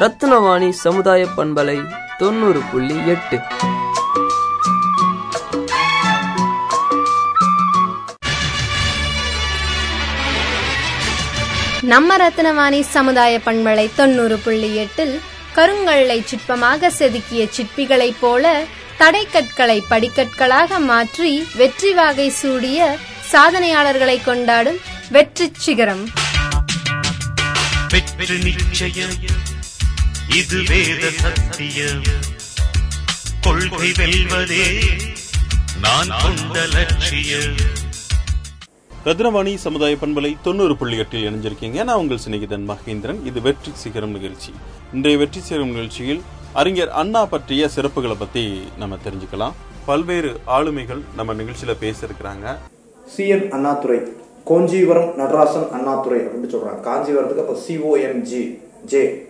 [0.00, 1.78] ரத்னவாணி சமுதாய பண்பலை
[2.18, 3.38] தொண்ணூறு புள்ளி எட்டு.
[11.82, 15.20] நம்ம ரத்னவாணி சமுதாய பண்பலை தொண்ணூறு புள்ளி எட்டில்
[15.54, 18.64] கருங்கல்லை சிற்பமாக செதுக்கிய சிற்பிகளைப் போல
[18.98, 22.96] தடைக்கற்களை படிக்கற்களாக மாற்றி வெற்றி வாகை சூடிய
[23.32, 24.78] சாதனையாளர்களை கொண்டாடும்
[25.10, 26.08] வெற்றி சிகரம்
[27.90, 29.47] வெற்றி நிச்சயம்.
[30.36, 32.02] இது வேத சத்தியம்.
[33.40, 34.64] கொள்கை வெல்வதே
[35.80, 37.54] நான் கொண்ட லட்சியம்.
[39.04, 41.84] ரத்னவாணி சமுதாய பண்பலை தொண்ணூறு புள்ளி எட்டில் இணைஞ்சிருக்கீங்க.
[41.84, 43.26] நான் உங்கள் சிநேகிதன் மகேந்திரன்.
[43.26, 44.52] இது வெற்றி சிகரம் நிகழ்ச்சி.
[44.92, 46.22] இன்றைய வெற்றி சிகரம் நிகழ்ச்சியில்
[46.52, 49.52] அறிஞர் அண்ணா பற்றிய சிறப்புகளை பத்தி நம்ம தெரிஞ்சுக்கலாம்.
[49.86, 52.56] பல்வேறு ஆளுமைகள் நம்ம நிகழ்ச்சியில பேச இருக்கிறாங்க
[53.16, 53.98] சிஎன் அண்ணாதுரை
[54.46, 56.80] கோஞ்சிவரம் நடராசன் அண்ணாதுரை அப்படின்னு சொல்றாங்க.
[56.80, 59.26] காஞ்சிபுரத்துக்கு அப்போ சிஓஎம்ஜி ஜே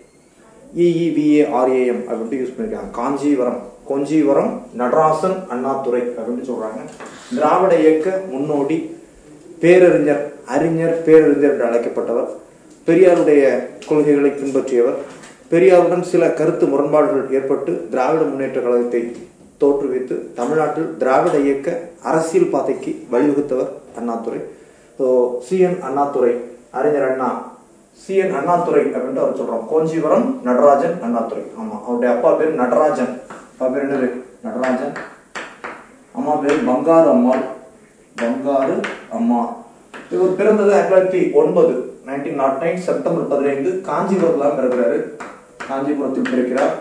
[0.77, 3.61] இஇவிஏஆர்ஏஎம் அப்படின்ட்டு யூஸ் பண்ணியிருக்காங்க காஞ்சிவரம்
[3.91, 4.51] கொஞ்சிவரம்
[4.81, 6.81] நடராசன் அண்ணாதுரை அப்படின்னு சொல்றாங்க.
[7.37, 8.77] திராவிட இயக்க முன்னோடி
[9.63, 12.29] பேரறிஞர் அறிஞர் பேரறிஞர் என்று அழைக்கப்பட்டவர்.
[12.89, 13.43] பெரியாருடைய
[13.89, 14.99] கொள்கைகளை பின்பற்றியவர்.
[15.53, 19.03] பெரியாருடன் சில கருத்து முரண்பாடுகள் ஏற்பட்டு திராவிட முன்னேற்ற கழகத்தை
[19.61, 24.41] தோற்றுவித்து தமிழ்நாட்டில் திராவிட இயக்க அரசியல் பாதைக்கு வழிவகுத்தவர் அண்ணாதுரை.
[24.99, 25.07] ஸோ
[25.49, 26.35] சிஎன் அண்ணாதுரை
[26.71, 27.31] அறிஞர் அண்ணா
[28.07, 31.43] சிஎன் அண்ணாதுரை அப்படின்ட்டு அவர் சொல்றோம் கோஞ்சிபுரம் நடராஜன் அண்ணாதுரை.
[31.61, 33.21] ஆமா அவருடைய அப்பா பேர் நடராஜன்.
[33.29, 34.11] அப்பா பேர் என்னது?
[34.43, 34.93] நடராஜன்.
[36.13, 37.45] அம்மா பேர் பங்காரு அம்மாள்.
[38.23, 39.57] பங்காரு அம்மா.
[40.11, 45.23] இவர் பிறந்தது ஆயிரத்தி தொள்ளாயிரத்தி ஒன்பது நைன்டீன் நாட் நைன் செப்டம்பர் பதினைந்து காஞ்சிபுரத்தில் பிறக்கிறாரு.
[45.69, 46.75] காஞ்சிபுரத்தில் பிறக்கிறார்.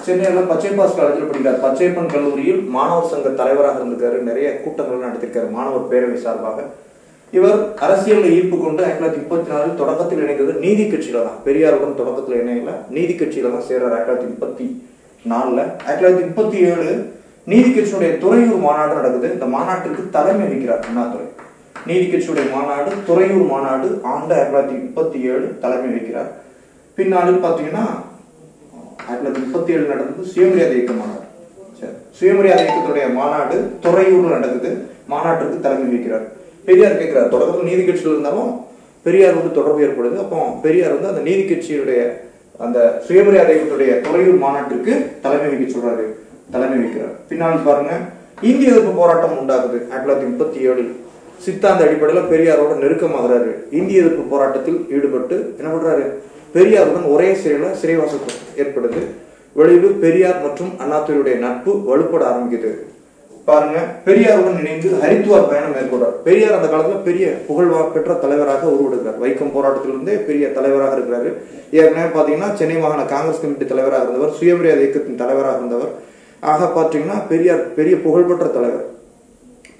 [0.00, 1.64] சென்னையில் பச்சைப்பாஸ் காலேஜில் படிக்கிறார்.
[1.64, 4.18] பச்சைப்பன் கல்லூரியில் மாணவர் சங்க தலைவராக இருந்திருக்காரு.
[4.18, 5.50] நிறைய கூட்டங்கள் நடத்திருக்காரு.
[5.50, 6.62] மாணவர் பேரவை சார்பாக.
[7.36, 11.38] இவர் அரசியலில் ஈர்ப்பு கொண்டு ஆயிரத்தி தொள்ளாயிரத்தி முப்பத்தி நாலில் தொடக்கத்தில் இணைந்தது நீதி கட்சியில தான்.
[11.46, 14.66] பெரியாருடன் தொடக்கத்தில் இணையல நீதி கட்சியில தான் சேர்றார் ஆயிரத்தி தொள்ளாயிரத்தி முப்பத்தி
[15.32, 15.60] நாலுல.
[15.84, 16.88] ஆயிரத்தி தொள்ளாயிரத்தி முப்பத்தி ஏழு
[17.52, 19.28] நீதி கட்சியுடைய துறையூர் மாநாடு நடக்குது.
[19.36, 21.28] இந்த மாநாட்டிற்கு தலைமை வகிக்கிறார் அண்ணாதுரை.
[21.88, 26.30] நீதி கட்சியுடைய மாநாடு துறையூர் மாநாடு ஆண்டு ஆயிரத்தி தொள்ளாயிரத்தி முப்பத்தி ஏழு தலைமை வகிக்கிறார்.
[26.98, 27.86] பின்னாளில் பாத்தீங்கன்னா
[29.06, 31.24] ஆயிரத்தி தொள்ளாயிரத்தி முப்பத்தி ஏழு நடந்தது சுயமரியாதை இயக்க மாநாடு.
[31.78, 33.56] சரி சுயமரியாதை இயக்கத்துடைய மாநாடு
[33.86, 34.72] துறையூர்ல நடக்குது.
[35.14, 36.28] மாநாட்டிற்கு தலைமை வகிக்கிறார்.
[36.66, 37.32] பெரியார் கேட்கிறார்.
[37.34, 38.50] தொடக்கத்தில் நீதி கட்சியில் இருந்தாலும்
[39.38, 40.16] வந்து தொடர்பு ஏற்படுது.
[40.24, 42.00] அப்போ பெரியார் வந்து அந்த நீதி கட்சியுடைய
[42.64, 46.04] அந்த சுயமரியாதைகளுடைய இயக்கத்துடைய துறையூர் மாநாட்டிற்கு தலைமை வைக்க சொல்றாரு.
[46.54, 47.92] தலைமை வைக்கிறார் பின்னால் பாருங்க
[48.50, 49.78] இந்திய எதிர்ப்பு போராட்டம் உண்டாகுது.
[49.92, 50.92] ஆயிரத்தி தொள்ளாயிரத்தி முப்பத்தி ஏழில்
[51.44, 53.52] சித்தாந்த அடிப்படையில் பெரியாரோட நெருக்கமாகிறாரு.
[53.78, 56.04] இந்திய எதிர்ப்பு போராட்டத்தில் ஈடுபட்டு என்ன பண்றாரு?
[56.54, 59.02] பெரியாருடன் ஒரே சிறையில சிறைவாசம் ஏற்படுது.
[59.58, 62.72] விளைவு பெரியார் மற்றும் அண்ணாத்துறையுடைய நட்பு வலுப்பட ஆரம்பிக்குது.
[63.48, 69.20] பாருங்க பெரியாருடன் இணைந்து ஹரித்துவார் பயணம் மேற்கொள்றார் பெரியார் அந்த காலத்துல பெரிய புகழ் பெற்ற தலைவராக உருவெடுக்கிறார்.
[69.22, 71.30] வைக்கம் போராட்டத்திலிருந்தே பெரிய தலைவராக இருக்கிறாரு.
[71.78, 75.92] ஏற்கனவே பாத்தீங்கன்னா சென்னை மாகாண காங்கிரஸ் கமிட்டி தலைவராக இருந்தவர் சுயமரியாதை இயக்கத்தின் தலைவராக இருந்தவர்.
[76.52, 78.86] ஆக பாத்தீங்கன்னா பெரியார் பெரிய புகழ்பெற்ற தலைவர்.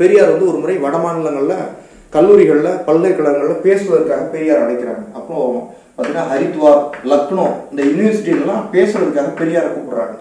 [0.00, 1.56] பெரியார் வந்து ஒரு முறை வட மாநிலங்கள்ல
[2.16, 5.04] கல்லூரிகள்ல பல்கலைக்கழகங்கள்ல பேசுவதற்காக பெரியார் அழைக்கிறாங்க.
[5.18, 5.36] அப்போ
[5.96, 6.82] பாத்தீங்கன்னா ஹரித்வார்
[7.12, 10.16] லக்னோ இந்த யூனிவர்சிட்டிலாம் பேசுவதற்காக பெரியாரை கூப்பிடுறாங்க.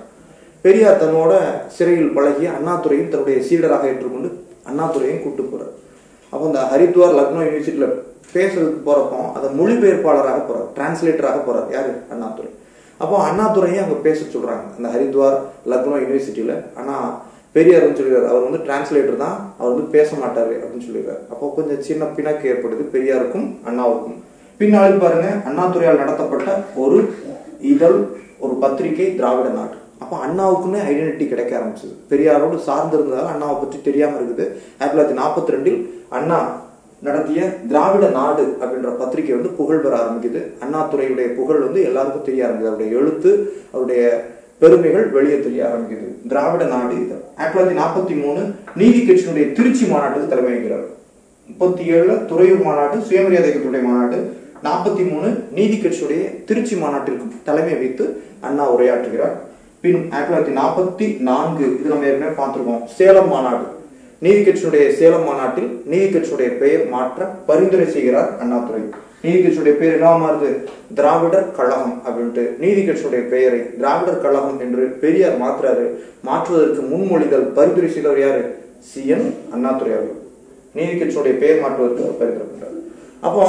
[0.66, 1.34] பெரியார் தன்னோட
[1.76, 4.30] சிறையில் பழகிய அண்ணாதுரையும் தன்னுடைய சீடராக ஏற்றுக்கொண்டு
[4.70, 5.74] அண்ணாதுரையும் கூட்டு போறார்.
[6.34, 7.96] அப்போ இந்த ஹரித்வார் லக்னோ யூனிவர்சிட்டியில்
[8.34, 11.70] பேசுறதுக்கு போறப்போ அதை மொழிபெயர்ப்பாளராக போறார் டிரான்ஸ்லேட்டராக போறார்.
[11.76, 11.94] யாரு?
[12.14, 12.52] அண்ணாதுரை.
[13.04, 14.66] அப்போ அண்ணாதுரையும் அங்கே பேச சொல்றாங்க.
[14.78, 15.38] அந்த ஹரித்வார்
[15.74, 16.96] லக்னோ யூனிவர்சிட்டியில ஆனா
[17.56, 18.30] பெரியார்னு சொல்லிடுறாரு.
[18.32, 19.38] அவர் வந்து டிரான்ஸ்லேட்டர் தான்.
[19.60, 21.22] அவர் வந்து பேச மாட்டாரு அப்படின்னு சொல்லிடுறாரு.
[21.32, 24.20] அப்போ கொஞ்சம் சின்ன பிணக்கு ஏற்படுது பெரியாருக்கும் அண்ணாவுக்கும்.
[24.62, 26.50] பின்னாளில் பாருங்க அண்ணாதுரையால் நடத்தப்பட்ட
[26.84, 27.00] ஒரு
[27.74, 28.00] இதழ்
[28.46, 29.78] ஒரு பத்திரிகை திராவிட நாடு.
[30.04, 31.94] அப்போ அண்ணாவுக்குன்னு ஐடென்டிட்டி கிடைக்க ஆரம்பிச்சது.
[32.12, 34.46] பெரியாரோடு சார்ந்து இருந்ததால் அண்ணாவை பற்றி தெரியாமல் இருக்குது.
[34.80, 35.80] ஆயிரத்தி தொள்ளாயிரத்தி நாற்பத்தி ரெண்டில்
[36.18, 36.40] அண்ணா
[37.08, 40.42] நடத்திய திராவிட நாடு அப்படின்ற பத்திரிகை வந்து புகழ் பெற ஆரம்பிக்குது.
[40.64, 42.72] அண்ணாதுரையுடைய புகழ் வந்து எல்லாருக்கும் தெரிய ஆரம்பிக்குது.
[42.72, 43.32] அவருடைய எழுத்து
[43.74, 44.04] அவருடைய
[44.62, 46.08] பெருமைகள் வெளியே தெரிய ஆரம்பிக்குது.
[46.32, 47.18] திராவிட நாடு இது.
[47.38, 48.42] ஆயிரத்தி தொள்ளாயிரத்தி நாற்பத்தி மூணு
[48.82, 50.88] நீதி கட்சியினுடைய திருச்சி மாநாட்டுக்கு தலைமை வகிக்கிறார்.
[51.50, 54.18] முப்பத்தி ஏழுல துறையூர் மாநாட்டு சுயமரியாதை கட்சியுடைய மாநாடு
[54.68, 55.30] நாற்பத்தி மூணு
[55.60, 58.08] நீதி கட்சியுடைய திருச்சி மாநாட்டிற்கு தலைமை வைத்து
[58.48, 59.38] அண்ணா உரையாற்றுகிறார்.
[59.84, 63.66] பின் ஆயிரத்தி தொள்ளாயிரத்தி நாற்பத்தி நான்கு இது நம்ம ஏற்கனவே சேலம் மாநாடு.
[64.20, 68.82] நீதி கட்சியுடைய சேலம் மாநாட்டில் நீதி கட்சியுடைய பெயர் மாற்ற பரிந்துரை செய்கிறார் அண்ணாதுரை.
[69.22, 70.50] நீதி கட்சியுடைய பெயர் என்ன மாறுது?
[70.96, 72.58] திராவிடர் கழகம் அப்படின்ட்டு.
[72.58, 75.86] நீதி கட்சியுடைய பெயரை திராவிடர் கழகம் என்று பெரியார் மாற்றுறாரு
[76.22, 78.44] மாற்றுவதற்கு முன்மொழிதல் பரிந்துரை செய்தவர் யாரு?
[78.80, 79.08] சி.
[79.08, 79.34] என்.
[79.54, 80.22] அண்ணாதுரை அவர்கள்.
[80.76, 82.80] நீதி கட்சியுடைய பெயர் மாற்றுவதற்கு அவர் பரிந்துரை பண்றாரு
[83.20, 83.44] அப்போ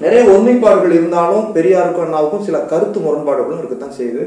[0.00, 4.24] நிறைய ஒருமைப்பாடுகள் இருந்தாலும் பெரியாருக்கும் அண்ணாவுக்கும் சில கருத்து முரண்பாடுகளும் இருக்கத்தான் செய்யுது.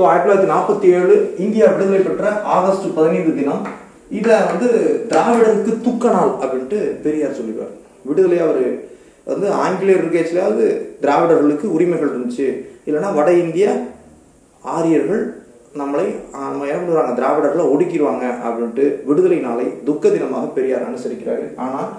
[0.00, 3.64] ஸோ ஆயிரத்தி தொள்ளாயிரத்தி நாற்பத்தி ஏழு இந்தியா விடுதலை பெற்ற ஆகஸ்ட் பதினைந்து தினம்
[4.18, 4.68] இதை வந்து
[5.10, 7.74] திராவிடருக்கு துக்க நாள் அப்படின்ட்டு பெரியார் சொல்லிடுவார்
[8.08, 8.62] விடுதலையாக அவர்
[9.26, 10.66] வந்து ஆங்கிலேயர் இருக்கேச்சிலாவது
[11.02, 12.46] திராவிடர்களுக்கு உரிமைகள் இருந்துச்சு.
[12.86, 13.66] இல்லைன்னா வட இந்திய
[14.64, 15.22] ஆரியர்கள்
[15.80, 16.06] நம்மளை
[16.44, 21.90] நம்ம என்ன பண்ணுறாங்க திராவிடர்களை ஒடுக்கிடுவாங்க அப்படின்ட்டு விடுதலை நாளை துக்க தினமாக பெரியார் அனுசரிக்கிறார்கள் ஆனால்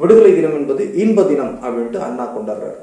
[0.00, 2.78] விடுதலை தினம் என்பது இன்ப தினம் அப்படின்ட்டு அண்ணா கொண்டாடுறாரு.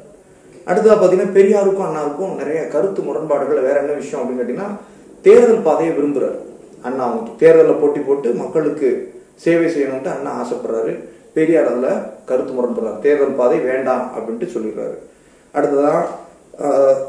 [0.70, 4.72] அடுத்ததாக பார்த்தீங்கன்னா பெரியாருக்கும் அண்ணாருக்கும் நிறைய கருத்து முரண்பாடுகள் வேற என்ன விஷயம் அப்படின்னு கேட்டீங்கன்னா
[5.26, 6.38] தேர்தல் பாதையை விரும்புகிறார்
[6.88, 8.90] அண்ணா வந்து தேர்தலில் போட்டி போட்டு மக்களுக்கு
[9.46, 10.94] சேவை செய்யணும்ட்டு அண்ணா ஆசைப்படுறாரு.
[11.36, 13.00] பெரியார் அதில் கருத்து முரண்படுறார்.
[13.06, 14.96] தேர்தல் பாதை வேண்டாம் அப்படின்ட்டு சொல்லிடுறாரு.
[15.56, 16.04] அடுத்ததான்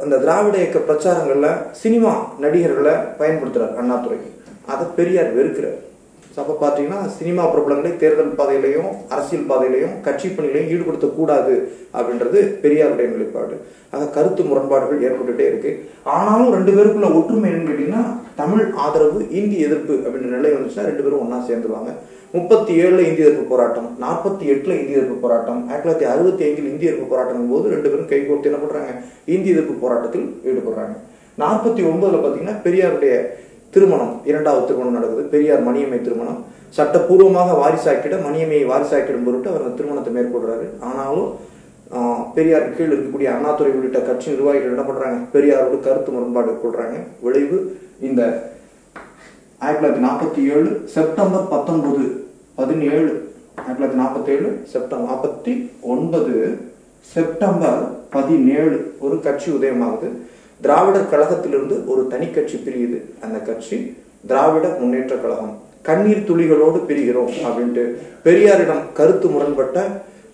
[0.04, 2.12] அந்த திராவிட இயக்க பிரச்சாரங்களில் சினிமா
[2.44, 4.18] நடிகர்களை பயன்படுத்துகிறார் அண்ணாதுறை
[4.72, 5.78] அதை பெரியார் வெறுக்கிறார்.
[6.40, 11.54] அப்போ பார்த்தீங்கன்னா சினிமா பிரபலங்களை தேர்தல் பாதையிலையும் அரசியல் பாதையிலையும் கட்சி பணிகளையும் ஈடுபடுத்தக்கூடாது
[11.98, 13.56] அப்படின்றது பெரியாருடைய நிலைப்பாடு.
[13.94, 15.70] ஆக கருத்து முரண்பாடுகள் ஏற்பட்டுட்டே இருக்கு.
[16.16, 18.04] ஆனாலும் ரெண்டு பேருக்குள்ள ஒற்றுமை என்னன்னு கேட்டீங்கன்னா
[18.40, 21.92] தமிழ் ஆதரவு இந்தி எதிர்ப்பு அப்படின்ற நிலை வந்துச்சுன்னா ரெண்டு பேரும் ஒன்றா சேர்ந்துருவாங்க.
[22.36, 26.90] முப்பத்தி ஏழுல இந்திய எதிர்ப்பு போராட்டம் நாற்பத்தி எட்டுல இந்திய எதிர்ப்பு போராட்டம் ஆயிரத்தி தொள்ளாயிரத்தி அறுபத்தி ஐந்தில் இந்திய
[26.90, 28.92] எதிர்ப்பு போராட்டம் போது ரெண்டு பேரும் கைகோர்த்து என்ன பண்றாங்க?
[29.34, 30.96] இந்திய எதிர்ப்பு போராட்டத்தில் ஈடுபடுறாங்க.
[31.42, 33.14] நாற்பத்தி ஒன்பதுல பாத்தீங்கன்னா பெரியாருடைய
[33.72, 35.22] திருமணம் இரண்டாவது திருமணம் நடக்குது.
[35.24, 36.38] பெரியார் மணியம்மை திருமணம்.
[36.76, 40.66] சட்டப்பூர்வமாக வாரிசாக்கிட மணியம்மையை வாரிசாக்கிடும் பொருட்டு அவர் அந்த திருமணத்தை மேற்கொள்றாரு.
[40.80, 41.30] ஆனாலும்
[41.90, 45.18] ஆஹ், பெரியார் கீழ் இருக்கக்கூடிய அண்ணாதுறை உள்ளிட்ட கட்சி நிர்வாகிகள் என்ன பண்றாங்க?
[45.32, 46.96] பெரியாரோடு கருத்து முரண்பாடு கொள்றாங்க.
[47.20, 47.58] விளைவு
[48.00, 48.20] இந்த
[49.60, 52.02] ஆயிரத்தி தொள்ளாயிரத்தி நாற்பத்தி ஏழு செப்டம்பர் பத்தொன்பது
[52.54, 53.06] பதினேழு
[53.58, 55.52] ஆயிரத்தி தொள்ளாயிரத்தி நாற்பத்தி ஏழு செப்டம்பர் நாற்பத்தி
[55.84, 56.34] ஒன்பது
[57.06, 60.08] செப்டம்பர் பதினேழு ஒரு கட்சி உதயமாகுது.
[60.64, 62.98] திராவிடர் கழகத்திலிருந்து ஒரு தனி கட்சி பிரியுது.
[63.24, 63.76] அந்த கட்சி
[64.30, 65.52] திராவிட முன்னேற்ற கழகம்.
[65.88, 67.84] கண்ணீர் துளிகளோடு பிரிகிறோம் அப்படின்ட்டு
[68.24, 69.78] பெரியாரிடம் கருத்து முரண்பட்ட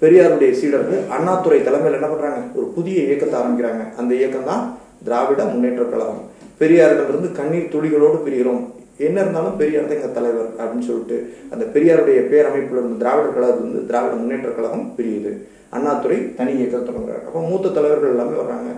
[0.02, 2.40] பெரியாருடைய சீடர்கள் அண்ணாத்துறை தலைமையில் என்ன பண்றாங்க?
[2.58, 3.82] ஒரு புதிய இயக்கத்தை ஆரம்பிக்கிறாங்க.
[4.00, 4.64] அந்த இயக்கம் தான்
[5.06, 6.22] திராவிட முன்னேற்ற கழகம்.
[6.60, 8.64] பெரியாரிடமிருந்து கண்ணீர் துளிகளோடு பிரிகிறோம்.
[9.06, 11.16] என்ன இருந்தாலும் பெரியார் தான் எங்க தலைவர் அப்படின்னு சொல்லிட்டு
[11.52, 15.32] அந்த பெரியாருடைய பேரமைப்புல இருந்து திராவிடர் கழகத்துல இருந்து திராவிட முன்னேற்ற கழகம் பிரியுது.
[15.76, 17.22] அண்ணாத்துறை தனி இயக்கம் தொடங்குறாரு.
[17.28, 18.70] அப்போ மூத்த தலைவர்கள் எல்லாமே வர்றாங்க.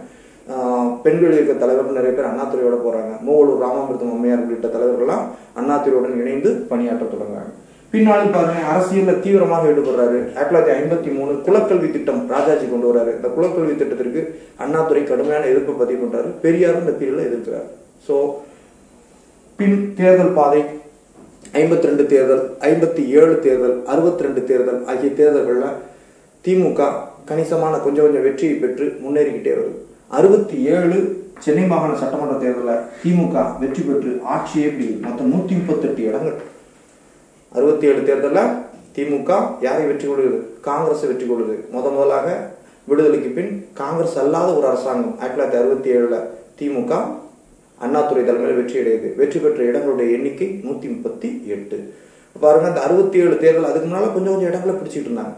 [1.05, 3.13] பெண்கள் இயக்க தலைவர்கள் நிறைய பேர் அண்ணாத்துறையோட போறாங்க.
[3.27, 5.25] மூவலூர் ராமாமிருதம் அம்மையார் உள்ளிட்ட தலைவர்கள்லாம்
[5.61, 7.53] அண்ணாத்துறையுடன் இணைந்து பணியாற்ற தொடங்குறாங்க.
[7.93, 10.19] பின்னாலும் பாருங்க அரசியல்ல தீவிரமாக ஈடுபடுறாரு.
[10.37, 14.23] ஆயிரத்தி தொள்ளாயிரத்தி ஐம்பத்தி மூணு குலக்கல்வி திட்டம் ராஜாஜி கொண்டு வர்றாரு இந்த குலக்கல்வி திட்டத்திற்கு
[14.65, 16.31] அண்ணாதுரை கடுமையான எதிர்ப்பு பதிவு பண்றாரு.
[16.45, 17.69] பெரியாரும் இந்த பீரியட்ல எதிர்க்கிறார்.
[18.07, 18.17] சோ
[19.59, 20.63] பின் தேர்தல் பாதை
[21.63, 25.69] ஐம்பத்தி ரெண்டு தேர்தல் ஐம்பத்தி ஏழு தேர்தல் அறுபத்தி ரெண்டு தேர்தல் ஆகிய தேர்தல்கள்ல
[26.45, 26.91] திமுக
[27.31, 29.79] கணிசமான கொஞ்சம் கொஞ்சம் வெற்றியை பெற்று முன்னேறிக்கிட்டே வருது.
[30.11, 30.99] அறுபத்தி ஏழு
[31.45, 36.37] சென்னை மாகாண சட்டமன்ற தேர்தலில் திமுக வெற்றி பெற்று ஆட்சியே பிடிக்குது மொத்தம் நூத்தி முப்பத்தெட்டு இடங்கள்.
[37.57, 38.53] அறுபத்தி ஏழு தேர்தலில்
[38.97, 39.31] திமுக
[39.65, 40.39] யாரை வெற்றி கொள்ளுது
[40.69, 42.29] காங்கிரஸ் வெற்றி கொள்ளுது முத முதலாக
[42.89, 46.19] விடுதலைக்கு பின் காங்கிரஸ் அல்லாத ஒரு அரசாங்கம் ஆயிரத்தி தொள்ளாயிரத்தி அறுபத்தி ஏழுல
[46.59, 46.93] திமுக
[47.85, 49.09] அண்ணாதுறை தலைமையில் வெற்றி அடையுது.
[49.21, 51.79] வெற்றி பெற்ற இடங்களுடைய எண்ணிக்கை நூத்தி முப்பத்தி எட்டு.
[52.43, 55.35] பாருங்க அந்த அறுபத்தி ஏழு தேர்தல் அதுக்கு முன்னால கொஞ்சம் கொஞ்சம் இடங்களை பிடிச்சிட்டு இருந்தாங்க.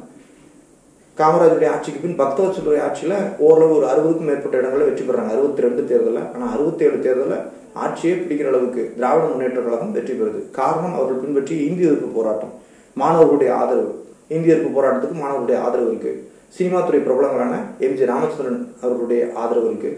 [1.18, 3.16] காமராஜருடைய ஆட்சிக்கு பின் பக்தவச்சலுடைய ஆட்சியில்
[3.46, 5.30] ஓரளவு ஒரு அறுபதுக்கும் மேற்பட்ட இடங்களை வெற்றி பெறாங்க.
[5.34, 6.26] அறுபத்தி ரெண்டு தேர்தலில்.
[6.34, 7.44] ஆனால் அறுபத்தி ஏழு தேர்தலில்
[7.84, 10.40] ஆட்சியே பிடிக்கிற அளவுக்கு திராவிட முன்னேற்ற கழகம் வெற்றி பெறுது.
[10.58, 12.52] காரணம் அவர்கள் பின்பற்றிய இந்திய எதிர்ப்பு போராட்டம்.
[13.00, 13.92] மாணவர்களுடைய ஆதரவு.
[14.36, 16.12] இந்திய எதிர்ப்பு போராட்டத்துக்கு மாணவர்களுடைய ஆதரவு இருக்கு.
[16.56, 17.54] சினிமா துறை பிரபலங்களான
[17.86, 19.90] எம் ஜி ராமச்சந்திரன் அவர்களுடைய ஆதரவு இருக்கு.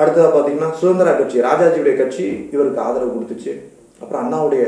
[0.00, 3.52] அடுத்ததாக பார்த்தீங்கன்னா சுதந்திரா கட்சி ராஜாஜியுடைய கட்சி இவருக்கு ஆதரவு கொடுத்துச்சு.
[4.02, 4.64] அப்புறம் அண்ணாவுடைய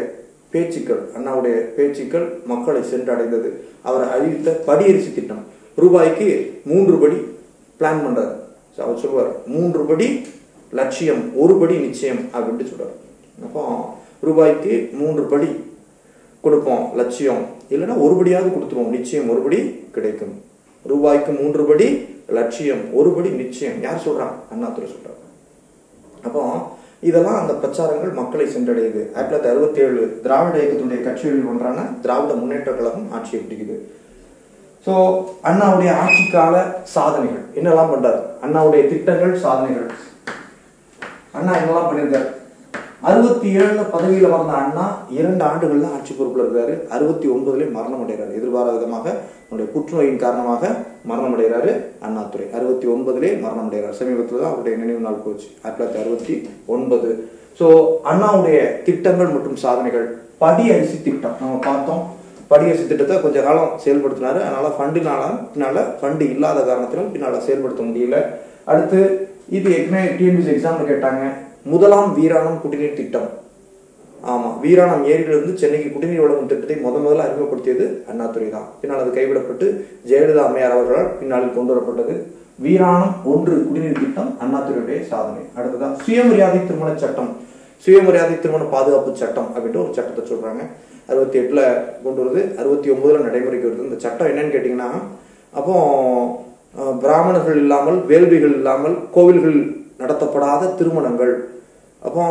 [0.52, 3.50] பேச்சுக்கள் அண்ணாவுடைய பேச்சுக்கள் மக்களை சென்றடைந்தது.
[3.82, 5.44] அவர் அறிவித்த படியரிசி திட்டம்.
[5.76, 7.14] ரூபாய்க்கு மூன்று படி
[7.80, 8.34] பிளான் பண்றாரு.
[8.78, 10.26] அவர் சொல்லுவார் மூன்று படி
[10.72, 12.94] லட்சியம் ஒரு படி நிச்சயம் அப்படின்ட்டு சொல்றாரு.
[13.42, 15.46] அப்போ ரூபாய்க்கு மூன்று படி
[16.40, 17.42] கொடுப்போம் லட்சியம்.
[17.70, 20.34] இல்லைன்னா ஒரு படியாவது கொடுத்துருவோம் நிச்சயம் ஒரு படி கிடைக்கும்.
[20.86, 21.88] ரூபாய்க்கு மூன்று படி
[22.28, 23.82] லட்சியம் ஒரு படி நிச்சயம்.
[23.82, 25.20] யார் சொல்றான் அண்ணாத்துறை சொல்றாங்க
[26.22, 26.71] அப்போ
[27.08, 29.00] இதெல்லாம் அந்த பிரச்சாரங்கள் மக்களை சென்றடையுது.
[29.14, 33.76] ஆயிரத்தி தொள்ளாயிரத்தி அறுபத்தி ஏழு திராவிட இயக்கத்துடைய கட்சிகளில் ஒன்றான திராவிட முன்னேற்ற கழகம் ஆட்சியை பிடிக்குது.
[34.86, 34.92] ஸோ
[35.48, 37.44] அண்ணாவுடைய ஆட்சி கால சாதனைகள்.
[37.58, 38.20] என்னெல்லாம் பண்றாரு?
[38.44, 39.90] அண்ணாவுடைய திட்டங்கள் சாதனைகள்.
[41.32, 42.28] அண்ணா என்னெல்லாம் பண்ணியிருக்காரு?
[43.10, 44.84] அறுபத்தி ஏழுல பதவியில வந்த அண்ணா
[45.18, 46.74] இரண்டு ஆண்டுகள் தான் ஆட்சி பொறுப்புல இருக்காரு.
[46.94, 48.32] அறுபத்தி ஒன்பதுல மரணம் அடைகிறாரு.
[48.38, 49.06] எதிர்பாராத விதமாக
[49.46, 50.70] அவருடைய புற்றுநோயின் காரணமாக
[51.10, 51.72] மரணம் அடைகிறாரு
[52.06, 53.98] அண்ணாதுரை அறுபத்தி ஒன்பதுலே மரணம் அடைகிறார்.
[54.00, 55.48] சமீபத்தில் தான் அவருடைய நினைவு நாள் போச்சு.
[55.62, 56.36] ஆயிரத்தி தொள்ளாயிரத்தி அறுபத்தி
[56.76, 57.10] ஒன்பது.
[57.58, 57.66] ஸோ
[58.12, 60.06] அண்ணாவுடைய திட்டங்கள் மற்றும் சாதனைகள்
[60.44, 61.36] படி அரிசி திட்டம்.
[61.42, 62.02] நம்ம பார்த்தோம்.
[62.52, 64.40] படி அரிசி திட்டத்தை கொஞ்ச காலம் செயல்படுத்தினாரு.
[64.46, 65.22] அதனால ஃபண்டுனால
[65.52, 68.18] பின்னால ஃபண்டு இல்லாத காரணத்தினால் பின்னால செயல்படுத்த முடியல.
[68.70, 69.00] அடுத்து
[69.58, 71.24] இது ஏற்கனவே டிஎன்பிசி எக்ஸாம்ல கேட்டாங்க.
[71.70, 73.28] முதலாம் வீராணம் குடிநீர் திட்டம்.
[74.32, 78.68] ஆமாம் வீராணம் ஏரியிலிருந்து சென்னைக்கு குடிநீர் வழங்கும் திட்டத்தை முத முதல்ல அறிமுகப்படுத்தியது அண்ணாதுரை தான்.
[78.80, 79.66] பின்னால் அது கைவிடப்பட்டு
[80.10, 82.14] ஜெயலலிதா அம்மையார் அவர்களால் பின்னாளில் கொண்டு வரப்பட்டது.
[82.64, 85.42] வீராணம் ஒன்று குடிநீர் திட்டம் அண்ணாதுரையுடைய சாதனை.
[85.58, 87.30] அடுத்ததான் சுயமரியாதை திருமண சட்டம்.
[87.84, 90.64] சுயமரியாதை திருமண பாதுகாப்பு சட்டம் அப்படின்ட்டு ஒரு சட்டத்தை சொல்கிறாங்க
[91.10, 91.64] அறுபத்தி எட்டில்
[92.04, 92.42] கொண்டு வருது.
[92.60, 93.86] அறுபத்தி ஒம்பதில் நடைமுறைக்கு வருது.
[93.88, 94.90] இந்த சட்டம் என்னன்னு கேட்டிங்கன்னா
[95.58, 95.76] அப்போ
[97.04, 99.58] பிராமணர்கள் இல்லாமல் வேள்விகள் இல்லாமல் கோவில்கள்
[100.02, 101.34] நடத்தப்படாத திருமணங்கள்.
[102.06, 102.22] அப்போ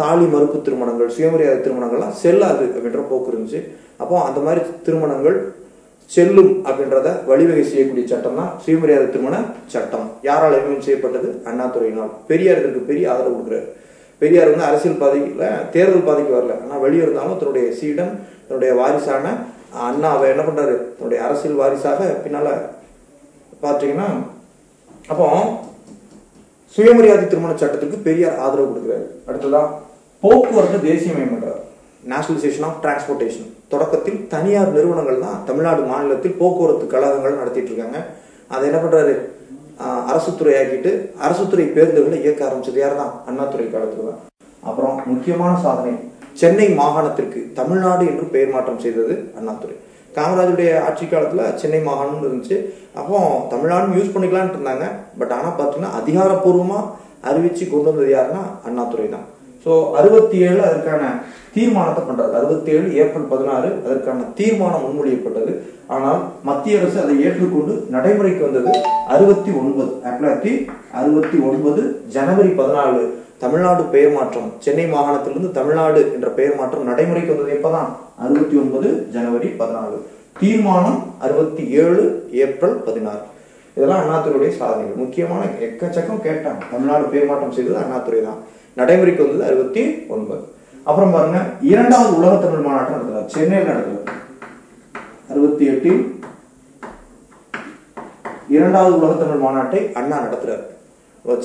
[0.00, 3.60] தாலி மறுப்பு திருமணங்கள் சுயமரியாதை திருமணங்கள்லாம் செல்லாது அப்படின்ற போக்கு இருந்துச்சு.
[4.02, 5.36] அப்போ அந்த மாதிரி திருமணங்கள்
[6.14, 9.36] செல்லும் அப்படின்றத வழிவகை செய்யக்கூடிய சட்டம் தான் சுயமரியாதை திருமண
[9.74, 10.06] சட்டம்.
[10.28, 11.28] யாரால் அறிமுகம் செய்யப்பட்டது?
[11.50, 13.68] அண்ணாதுரையினால் பெரியார் இதற்கு பெரிய ஆதரவு கொடுக்குறாரு.
[14.22, 16.56] பெரியார் வந்து அரசியல் பாதையில் தேர்தல் பாதைக்கு வரல.
[16.64, 18.12] ஆனால் வெளியே இருந்தாலும் தன்னுடைய சீடன்
[18.46, 19.26] தன்னுடைய வாரிசான
[19.88, 20.76] அண்ணா அவர் என்ன பண்றாரு?
[20.96, 22.48] தன்னுடைய அரசியல் வாரிசாக பின்னால
[23.64, 24.08] பார்த்தீங்கன்னா
[25.12, 25.26] அப்போ
[26.76, 29.06] சுயமரியாதை திருமண சட்டத்துக்கு பெரியார் ஆதரவு கொடுக்குறாரு.
[29.28, 29.62] அடுத்ததா
[30.22, 31.60] போக்குவரத்து தேசியமயம் பண்றாரு
[32.04, 37.98] நேஷனலைசேஷன் ஆஃப் டிரான்ஸ்போர்ட்டேஷன் தொடக்கத்தில் தனியார் நிறுவனங்கள் தான் தமிழ்நாடு மாநிலத்தில் போக்குவரத்து கழகங்கள் நடத்திட்டு இருக்காங்க
[38.50, 39.14] அதை என்ன பண்றாரு?
[39.80, 44.22] ஆஹ் அரசு துறை ஆக்கிட்டு அரசு துறை பேருந்துகளை இயக்க ஆரம்பிச்சது யார் தான் அண்ணாத்துறை காலத்துல தான்.
[44.62, 45.92] அப்புறம் முக்கியமான சாதனை
[46.32, 49.76] சென்னை மாகாணத்திற்கு தமிழ்நாடு என்று பெயர் மாற்றம் செய்தது அண்ணாத்துறை
[50.16, 52.58] காமராஜருடைய ஆட்சி காலத்துல சென்னை மாகாணம்னு இருந்துச்சு.
[53.00, 53.18] அப்போ
[53.52, 54.86] தமிழ்நாடு யூஸ் பண்ணிக்கலான்ட்டு இருந்தாங்க.
[55.20, 56.80] பட் ஆனா பாத்தீங்கன்னா அதிகாரப்பூர்வமா
[57.30, 59.26] அறிவிச்சு கொண்டு வந்தது யாருன்னா அண்ணாதுரை தான்.
[59.64, 61.02] ஸோ அறுபத்தி ஏழு அதற்கான
[61.54, 62.32] தீர்மானத்தை பண்றாரு.
[62.38, 65.52] அறுபத்தி ஏழு ஏப்ரல் பதினாறு அதற்கான தீர்மானம் முன்மொழியப்பட்டது.
[65.94, 68.72] ஆனால் மத்திய அரசு அதை ஏற்றுக்கொண்டு நடைமுறைக்கு வந்தது
[69.14, 70.52] அறுபத்தி ஒன்பது ஆயிரத்தி தொள்ளாயிரத்தி
[71.00, 71.82] அறுபத்தி ஒன்பது
[72.16, 73.02] ஜனவரி பதினாலு.
[73.42, 77.90] தமிழ்நாடு பெயர் மாற்றம் சென்னை மாகாணத்திலிருந்து தமிழ்நாடு என்ற பெயர் மாற்றம் நடைமுறைக்கு வந்தது எப்பதான்?
[78.24, 79.98] அறுபத்தி ஒன்பது ஜனவரி பதினாலு.
[80.40, 82.02] தீர்மானம் அறுபத்தி ஏழு
[82.44, 83.22] ஏப்ரல் பதினாறு.
[83.76, 85.00] இதெல்லாம் அண்ணாத்துறையுடைய சாதனைகள்.
[85.02, 86.62] முக்கியமான எக்கச்சக்கம் கேட்டாங்க.
[86.72, 88.40] தமிழ்நாடு பெயர் மாற்றம் செய்தது அண்ணாத்துறை தான்.
[88.80, 89.84] நடைமுறைக்கு வந்தது அறுபத்தி
[90.14, 90.44] ஒன்பது
[90.88, 91.40] அப்புறம் பாருங்க
[91.72, 94.16] இரண்டாவது உலக தமிழ் மாநாட்டம் நடத்துறாரு சென்னையில் நடத்துறாரு
[95.32, 96.02] அறுபத்தி எட்டில்
[98.56, 100.66] இரண்டாவது உலக தமிழ் மாநாட்டை அண்ணா நடத்துறாரு.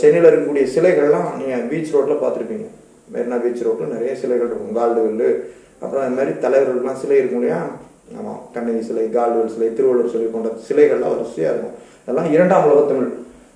[0.01, 2.67] சென்னையில் இருக்கக்கூடிய சிலைகள்லாம் நீங்கள் பீச் ரோட்டில் பார்த்துருப்பீங்க.
[3.13, 4.77] மெரினா பீச் ரோட்டில் நிறைய சிலைகள் இருக்கும்.
[4.79, 5.43] கால்டுவெல்
[5.83, 7.61] அப்புறம் அது மாதிரி தலைவர்கள்லாம் சிலை இருக்கும் இல்லையா?
[8.19, 11.75] ஆமாம் கண்ணகி சிலை கால்டுவெல் சிலை திருவள்ளுவர் சிலை போன்ற சிலைகள்லாம் வரிசையாக இருக்கும்.
[12.05, 13.11] அதெல்லாம் இரண்டாம் உலக தமிழ்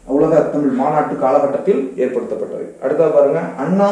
[0.05, 2.67] உலக தமிழ் மாநாட்டு காலகட்டத்தில் ஏற்படுத்தப்பட்டது.
[2.81, 3.89] அடுத்தது பாருங்க அண்ணா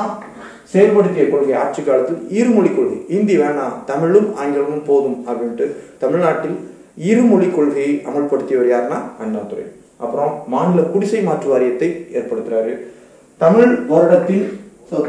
[0.73, 3.05] செயல்படுத்திய கொள்கை ஆட்சி காலத்தில் இருமொழி கொள்கை.
[3.17, 5.67] இந்தி வேணாம் தமிழும் ஆங்கிலமும் போதும் அப்படின்ட்டு
[5.97, 6.57] தமிழ்நாட்டில்
[6.95, 9.65] இருமொழி கொள்கையை அமல்படுத்தியவர் யாருன்னா அண்ணாதுரை.
[10.03, 12.73] அப்புறம் மாநில குடிசை மாற்று வாரியத்தை ஏற்படுத்துறாரு.
[13.43, 14.45] தமிழ் வருடத்தில்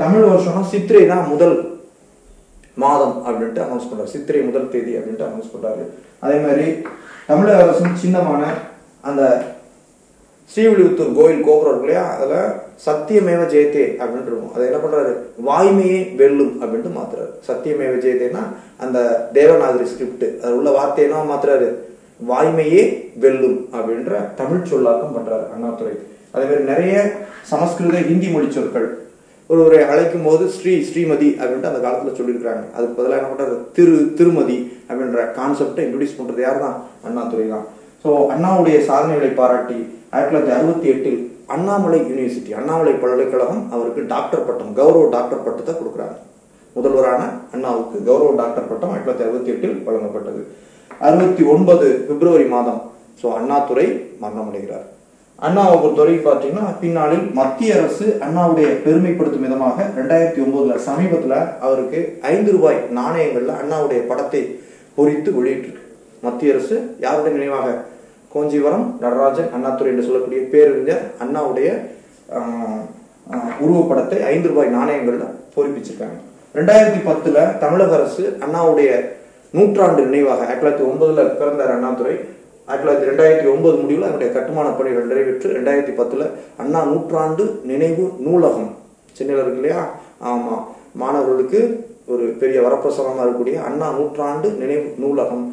[0.02, 1.56] தமிழ் வருஷம்னா சித்திரை தான் முதல்
[2.82, 4.12] மாதம் அப்படின்ட்டு அனௌன்ஸ் பண்றாரு.
[4.14, 5.84] சித்திரை முதல் தேதி அப்படின்ட்டு அனௌன்ஸ் பண்றாரு.
[6.24, 6.66] அதே மாதிரி
[7.28, 8.42] தமிழக அரசின் சின்னமான
[9.08, 9.22] அந்த
[10.52, 12.04] ஸ்ரீவில்லிபுத்தூர் கோயில் கோபுரம் இருக்கு இல்லையா?
[12.14, 12.34] அதுல
[12.86, 14.52] சத்தியமேவ ஜெயத்தே அப்படின்ட்டு இருக்கும்.
[14.54, 15.12] அதை என்ன பண்றாரு?
[15.48, 17.32] வாய்மையே வெல்லும் அப்படின்ட்டு மாத்துறாரு.
[17.48, 18.44] சத்தியமேவ ஜெயத்தேன்னா
[18.84, 18.98] அந்த
[19.38, 21.68] தேவநாகரி ஸ்கிரிப்ட் அது உள்ள வார்த்தை என்ன மாத்துறாரு?
[22.30, 22.82] வாய்மையே
[23.22, 25.94] வெல்லும் அப்படின்ற தமிழ் சொல்லாக்கம் பண்றாரு அண்ணாதுரை.
[26.34, 26.94] அதே மாதிரி நிறைய
[27.52, 28.88] சமஸ்கிருத ஹிந்தி மொழி சொற்கள்
[29.50, 32.64] ஒருவரை அழைக்கும் போது ஸ்ரீ ஸ்ரீமதி அப்படின்ட்டு அந்த காலத்துல சொல்லியிருக்கிறாங்க.
[32.76, 33.56] அதுக்கு பதிலாக என்ன பண்றாரு?
[33.76, 34.58] திரு திருமதி
[34.88, 36.76] அப்படின்ற கான்செப்டை இன்ட்ரடியூஸ் பண்றது யார் தான்
[37.08, 37.66] அண்ணாதுரை தான்.
[38.02, 39.78] ஸோ அண்ணாவுடைய சாதனைகளை பாராட்டி
[40.12, 41.20] ஆயிரத்தி தொள்ளாயிரத்தி அறுபத்தி எட்டில்
[41.54, 46.16] அண்ணாமலை யூனிவர்சிட்டி அண்ணாமலை பல்கலைக்கழகம் அவருக்கு டாக்டர் பட்டம் கௌரவ டாக்டர் பட்டத்தை கொடுக்குறாங்க.
[46.76, 47.22] முதல்வரான
[47.54, 50.42] அண்ணாவுக்கு கௌரவ டாக்டர் பட்டம் ஆயிரத்தி தொள்ளாயிரத்தி அறுபத்தி எட்டில் வழங்கப்பட்டது.
[51.06, 52.80] அறுபத்தி ஒன்பது பிப்ரவரி மாதம்.
[53.20, 53.86] ஸோ அண்ணாதுரை
[54.22, 54.86] மரணமடைகிறார்.
[55.46, 61.36] அண்ணாவை பொறுத்தவரைக்கும் பார்த்தீங்கன்னா பின்னாளில் மத்திய அரசு அண்ணாவுடைய பெருமைப்படுத்தும் விதமாக ரெண்டாயிரத்தி ஒன்பதுல சமீபத்தில்
[61.66, 61.98] அவருக்கு
[62.32, 64.40] ஐந்து ரூபாய் நாணயங்கள்ல அண்ணாவுடைய படத்தை
[64.96, 65.84] பொறித்து வெளியிட்டிருக்கு.
[66.26, 67.68] மத்திய அரசு யாருடைய நினைவாக?
[68.32, 71.68] கோஞ்சிவரம் நடராஜன் அண்ணாதுரை என்று சொல்லக்கூடிய பேரறிஞர் அண்ணாவுடைய
[73.64, 76.18] உருவப்படத்தை ஐந்து ரூபாய் நாணயங்கள்ல பொறிப்பிச்சிருக்காங்க.
[76.58, 78.90] ரெண்டாயிரத்தி பத்துல தமிழக அரசு அண்ணாவுடைய
[79.56, 82.14] நூற்றாண்டு நினைவாக ஆயிரத்தி தொள்ளாயிரத்தி ஒன்பதுல பிறந்தார் அண்ணாதுரை
[82.68, 85.48] ஆயிரத்தி தொள்ளாயிரத்தி ரெண்டாயிரத்தி ஒன்பது முடிவில் அவருடைய கட்டுமான பணிகள் நிறைவேற்று.
[85.58, 86.24] ரெண்டாயிரத்தி பத்தில்
[86.62, 88.70] அண்ணா நூற்றாண்டு நினைவு நூலகம்.
[89.18, 89.82] சென்னையில் இருக்கு இல்லையா?
[90.30, 90.64] ஆமாம்
[91.02, 91.60] மாணவர்களுக்கு
[92.12, 95.46] ஒரு பெரிய வரப்பிரசாதமாக இருக்கக்கூடிய அண்ணா நூற்றாண்டு நினைவு நூலகம்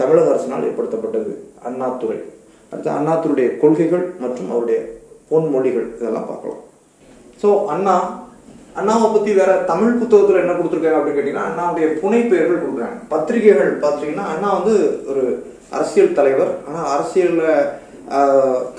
[0.00, 1.32] தமிழக அரசினால் ஏற்படுத்தப்பட்டது.
[1.68, 2.18] அண்ணாதுரை
[2.72, 4.80] அடுத்து அண்ணாதுரையுடைய கொள்கைகள் மற்றும் அவருடைய
[5.30, 6.62] பொன்மொழிகள் இதெல்லாம் பார்க்கலாம்.
[7.42, 7.96] ஸோ அண்ணா
[8.80, 12.98] அண்ணாவை பத்தி வேற தமிழ் புத்தகத்துல என்ன கொடுத்துருக்காங்க அப்படின்னு கேட்டீங்கன்னா அண்ணாவுடைய புனைப்பெயர்கள் கொடுக்குறாங்க.
[13.12, 14.74] பத்திரிகைகள் பார்த்தீங்கன்னா அண்ணா வந்து
[15.10, 15.24] ஒரு
[15.76, 16.52] அரசியல் தலைவர்.
[16.68, 17.46] ஆனா அரசியலில்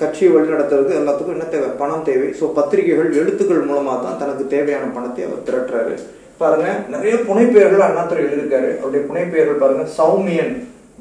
[0.00, 1.68] கட்சியை வழிநடத்துறதுக்கு எல்லாத்துக்கும் என்ன தேவை?
[1.80, 2.26] பணம் தேவை.
[2.40, 5.94] ஸோ பத்திரிகைகள் எழுத்துக்கள் மூலமா தான் தனக்கு தேவையான பணத்தை அவர் திரட்டுறாரு.
[6.40, 8.70] பாருங்க நிறைய புனைப்பெயர்கள் அண்ணாத்துறை எழுதியிருக்காரு.
[8.80, 9.84] அவருடைய புனைப்பெயர்கள் பாருங்க.
[9.98, 10.54] சௌமியன்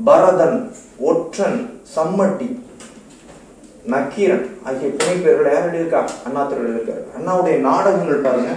[0.09, 0.59] பரதன்
[1.09, 1.59] ஒற்றன்
[1.95, 2.49] சம்மட்டி
[3.93, 6.01] நக்கீரன் ஆகிய புனைப்பெயர்கள் யார் எழுதியிருக்கா?
[6.27, 7.03] அண்ணாத்துறை எழுதியிருக்காரு.
[7.17, 8.53] அண்ணாவுடைய நாடகங்கள் பாருங்க.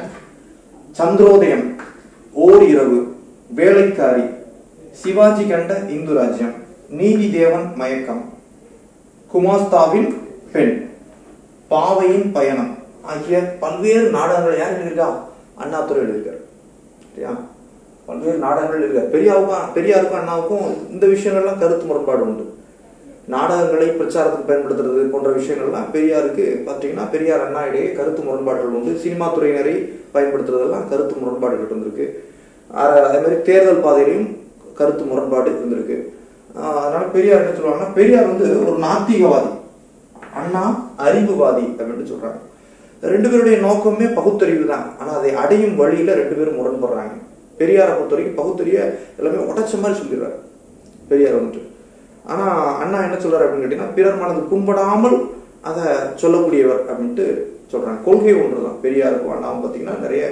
[0.96, 1.76] சந்திரோதயம்
[2.32, 3.16] ஓர் இரவு
[3.54, 4.22] வேலைக்காரி
[4.92, 6.52] சிவாஜி கண்ட இந்து ராஜ்யம்
[6.88, 8.32] நீதி தேவன் மயக்கம்.
[9.34, 10.14] குமாஸ்தாவின்
[10.52, 10.88] பெண்
[11.68, 15.12] பாவையின் பயணம் ஆகிய பல்வேறு நாடகங்கள் யார் எழுதியிருக்கா?
[15.62, 16.42] அண்ணாத்துறை எழுதியிருக்காரு.
[17.12, 17.40] சரியா?
[18.06, 19.14] பல்வேறு நாடகங்கள் எழுதியிருக்காரு.
[19.14, 22.55] பெரியாவுக்கும் பெரியாருக்கும் அண்ணாவுக்கும் இந்த விஷயங்கள்லாம் கருத்து முரண்பாடு உண்டு.
[23.34, 28.92] நாடகங்களை பிரச்சாரத்துக்கு பயன்படுத்துறது போன்ற விஷயங்கள்லாம் பெரியாருக்கு பார்த்தீங்கன்னா பெரியார் அண்ணா இடையே கருத்து முரண்பாடுகள் உண்டு.
[29.04, 29.74] சினிமா துறையினரை
[30.14, 32.06] பயன்படுத்துறதெல்லாம் கருத்து முரண்பாடுகள் இருந்திருக்கு.
[32.84, 34.30] அதே மாதிரி தேர்தல் பாதையிலையும்
[34.80, 35.98] கருத்து முரண்பாடு இருந்திருக்கு.
[36.78, 39.52] அதனால பெரியார் என்ன சொல்லுவாங்கன்னா பெரியார் வந்து ஒரு நாத்திகவாதி.
[40.40, 40.64] அண்ணா
[41.06, 42.40] அறிவுவாதி அப்படின்னு சொல்றாங்க.
[43.14, 44.86] ரெண்டு பேருடைய நோக்கமே பகுத்தறிவு தான்.
[45.00, 47.14] ஆனா அதை அடையும் வழியில ரெண்டு பேரும் முரண்படுறாங்க.
[47.60, 48.78] பெரியாரை பொறுத்த வரைக்கும் பகுத்தறிய
[49.18, 50.36] எல்லாமே உடைச்ச மாதிரி சொல்லிடுறாரு.
[51.08, 51.62] பெரியார் வந்துட்டு.
[52.32, 52.46] ஆனா
[52.82, 55.18] அண்ணா என்ன சொல்றாரு அப்படின்னு கேட்டீங்கன்னா பிறர் மனது புண்படாமல்
[55.68, 55.84] அதை
[56.22, 57.26] சொல்லக்கூடியவர் அப்படின்ட்டு
[57.72, 58.00] சொல்றாங்க.
[58.06, 58.78] கொள்கை ஒன்றுதான்.
[58.84, 60.22] பெரியாருக்கும் அண்ணாவும் பார்த்தீங்கன்னா நிறைய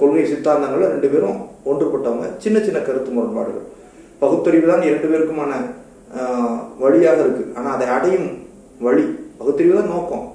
[0.00, 1.38] கொள்கை சித்தாந்தங்கள்ல ரெண்டு பேரும்
[1.70, 2.26] ஒன்றுபட்டவங்க.
[2.44, 3.66] சின்ன சின்ன கருத்து முரண்பாடுகள்.
[4.22, 5.52] பகுத்தறிவு தான் இரண்டு பேருக்குமான
[6.82, 7.44] வழியாக இருக்கு.
[7.58, 8.28] ஆனா அதை அடையும்
[8.86, 9.04] வழி
[9.40, 10.26] பகுத்தறிவு தான் நோக்கம்.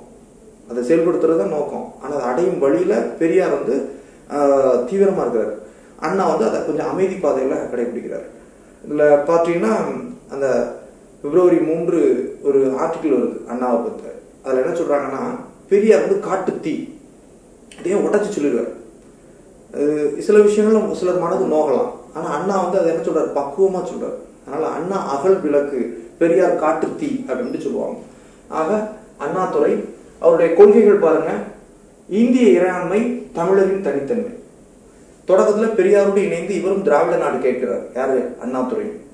[0.70, 1.86] அதை செயல்படுத்துறது தான் நோக்கம்.
[2.02, 3.76] ஆனா அதை அடையும் வழியில பெரியார் வந்து
[4.89, 5.54] தீவிரமாக தீவிரமா இருக்கிறார்.
[6.08, 8.28] அண்ணா வந்து அதை கொஞ்சம் அமைதி பாதையில கடைபிடிக்கிறார்.
[8.86, 9.74] இதுல பாத்தீங்கன்னா
[10.34, 10.47] அந்த
[11.22, 11.99] பிப்ரவரி மூன்று
[12.43, 14.03] ஒரு ஆர்டிக்கிள் வருது அண்ணாவை பத்தி.
[14.43, 15.36] அதுல என்ன சொல்றாங்கன்னா
[15.70, 16.88] பெரியார் வந்து காட்டு தீ.
[17.80, 18.74] இதையும் உடச்சு சொல்லிடுவார்.
[19.74, 21.91] அது சில விஷயங்களும் சிலர் மனது நோகலாம்.
[22.13, 23.38] ஆனா அண்ணா வந்து அதை என்ன சொல்றாரு?
[23.38, 24.47] பக்குவமா சொல்றாரு.
[24.47, 27.97] அதனால அண்ணா அகல் விளக்கு பெரியார் காட்டு தீ அப்படின்ட்டு சொல்லுவாங்க.
[28.47, 29.84] ஆக அண்ணாதுரை
[30.20, 31.32] அவருடைய கொள்கைகள் பாருங்க.
[32.09, 34.32] இந்திய இறையாண்மை தமிழரின் தனித்தன்மை.
[35.28, 37.82] தொடக்கத்துல பெரியாரோடு இணைந்து இவரும் திராவிட நாடு கேட்கிறார்.
[37.95, 38.36] யாரு?
[38.41, 39.07] அண்ணாதுறை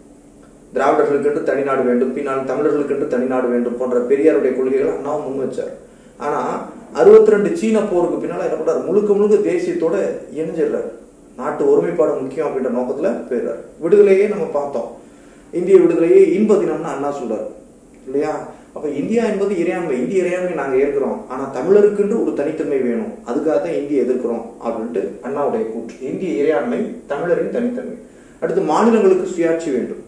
[0.75, 5.71] திராவிடர்களுக்கென்று தனிநாடு வேண்டும் பின்னால் தமிழர்களுக்கென்று தனிநாடு வேண்டும் போன்ற பெரியாருடைய கொள்கைகளை அண்ணாவும் முன் வச்சார்.
[6.17, 8.85] ஆனா அறுபத்தி ரெண்டு சீன போருக்கு பின்னால என்ன பண்றாரு?
[8.85, 9.95] முழுக்க முழுக்க தேசியத்தோட
[10.35, 10.91] இணைஞ்சிடுறாரு.
[11.37, 13.61] நாட்டு ஒருமைப்பாடு முக்கியம் அப்படின்ற நோக்கத்துல போயிடுறாரு.
[13.83, 14.91] விடுதலையே நம்ம பார்த்தோம்.
[15.51, 17.47] இந்திய விடுதலையே இன்ப தினம்னு அண்ணா சொல்றாரு.
[18.05, 18.47] இல்லையா?
[18.73, 19.91] அப்ப இந்தியா என்பது இறையாண்மை.
[19.91, 21.17] இந்திய இறையாண்மை நாங்க ஏற்கிறோம்.
[21.27, 23.13] ஆனா தமிழருக்கென்று ஒரு தனித்தன்மை வேணும்.
[23.27, 25.95] அதுக்காக தான் இந்திய எதிர்க்கிறோம் அப்படின்ட்டு அண்ணாவுடைய கூற்று.
[26.01, 27.97] இந்திய இறையாண்மை தமிழரின் தனித்தன்மை.
[28.39, 30.04] அடுத்து மாநிலங்களுக்கு சுயாட்சி வேண்டும்.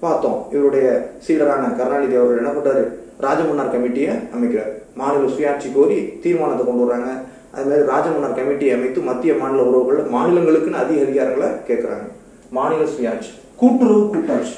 [0.00, 0.38] பார்த்தோம்.
[0.50, 0.86] இவருடைய
[1.26, 2.82] சீடரான கருணாநிதி அவர்கள் என்ன பண்றாரு?
[3.18, 4.70] ராஜமன்னார் கமிட்டியை அமைக்கிறார்.
[4.94, 7.10] மாநில சுயாட்சி கோரி தீர்மானத்தை கொண்டு வர்றாங்க.
[7.52, 12.06] அது மாதிரி ராஜமன்னார் கமிட்டியை அமைத்து மத்திய மாநில உறவுகள் மாநிலங்களுக்குன்னு அதிக அதிகாரங்களை கேட்கிறாங்க
[12.52, 13.30] மாநில சுயாட்சி.
[13.56, 14.56] கூட்டுறவு கூட்டாட்சி.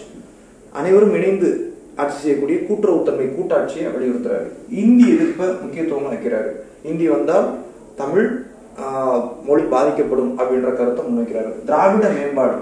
[0.73, 1.49] அனைவரும் இணைந்து
[1.97, 4.47] ஆட்சி செய்யக்கூடிய கூட்டுறவுத்தன்மை கூட்டாட்சியை வலியுறுத்துறாரு.
[4.75, 6.51] இந்தி எதிர்ப்பை முக்கியத்துவம் வைக்கிறாரு
[6.85, 7.49] இந்தி வந்தால்
[7.97, 8.29] தமிழ்
[8.81, 11.51] ஆஹ், மொழி பாதிக்கப்படும் அப்படின்ற கருத்தை முன்வைக்கிறாரு.
[11.65, 12.55] திராவிட மேம்பாடு.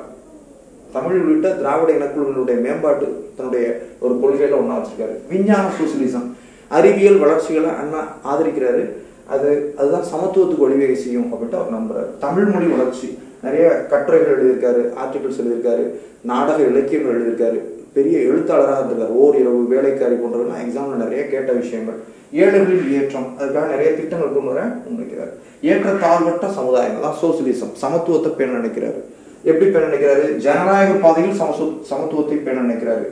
[0.93, 5.29] தமிழ் உள்ளிட்ட திராவிட இனக்குழுவினுடைய மேம்பாட்டு தன்னுடைய ஒரு கொள்கையில ஒன்றா வச்சிருக்காரு.
[5.29, 6.27] விஞ்ஞான சோசியலிசம்.
[6.69, 8.89] அறிவியல் வளர்ச்சிகளை அண்ணா ஆதரிக்கிறாரு.
[9.27, 12.19] அது அதுதான் சமத்துவத்துக்கு வழிவகை செய்யும் அப்படின்ட்டு அவர் நம்புறாரு.
[12.19, 13.19] தமிழ் மொழி வளர்ச்சி.
[13.43, 17.61] நிறைய கட்டுரைகள் எழுதியிருக்காரு ஆர்டிகிள்ஸ் எழுதியிருக்காரு நாடக இலக்கியங்கள் எழுதியிருக்காரு.
[17.93, 19.09] பெரிய எழுத்தாளராக இருந்திருக்காரு.
[19.09, 21.95] ஓர் இரவு வேலைக்காரி போன்றதெல்லாம் எக்ஸாம்ல நிறைய கேட்ட விஷயங்கள்.
[22.33, 23.27] ஏழைகளின் ஏற்றம்.
[23.39, 25.33] அதுக்காக நிறைய திட்டங்கள் கொண்டு வர முன்வைக்கிறார்.
[25.63, 27.01] ஏற்றத்தாழ்வற்ற சமுதாயம்.
[27.03, 27.73] தான் சோசியலிசம்.
[27.83, 29.01] சமத்துவத்தை பேண நினைக்கிறாரு.
[29.49, 30.37] எப்படி பேண நினைக்கிறாரு?
[30.37, 33.07] ஜனநாயக பாதையில் சமசு- சமத்துவத்தை பேண நினைக்கிறாரு.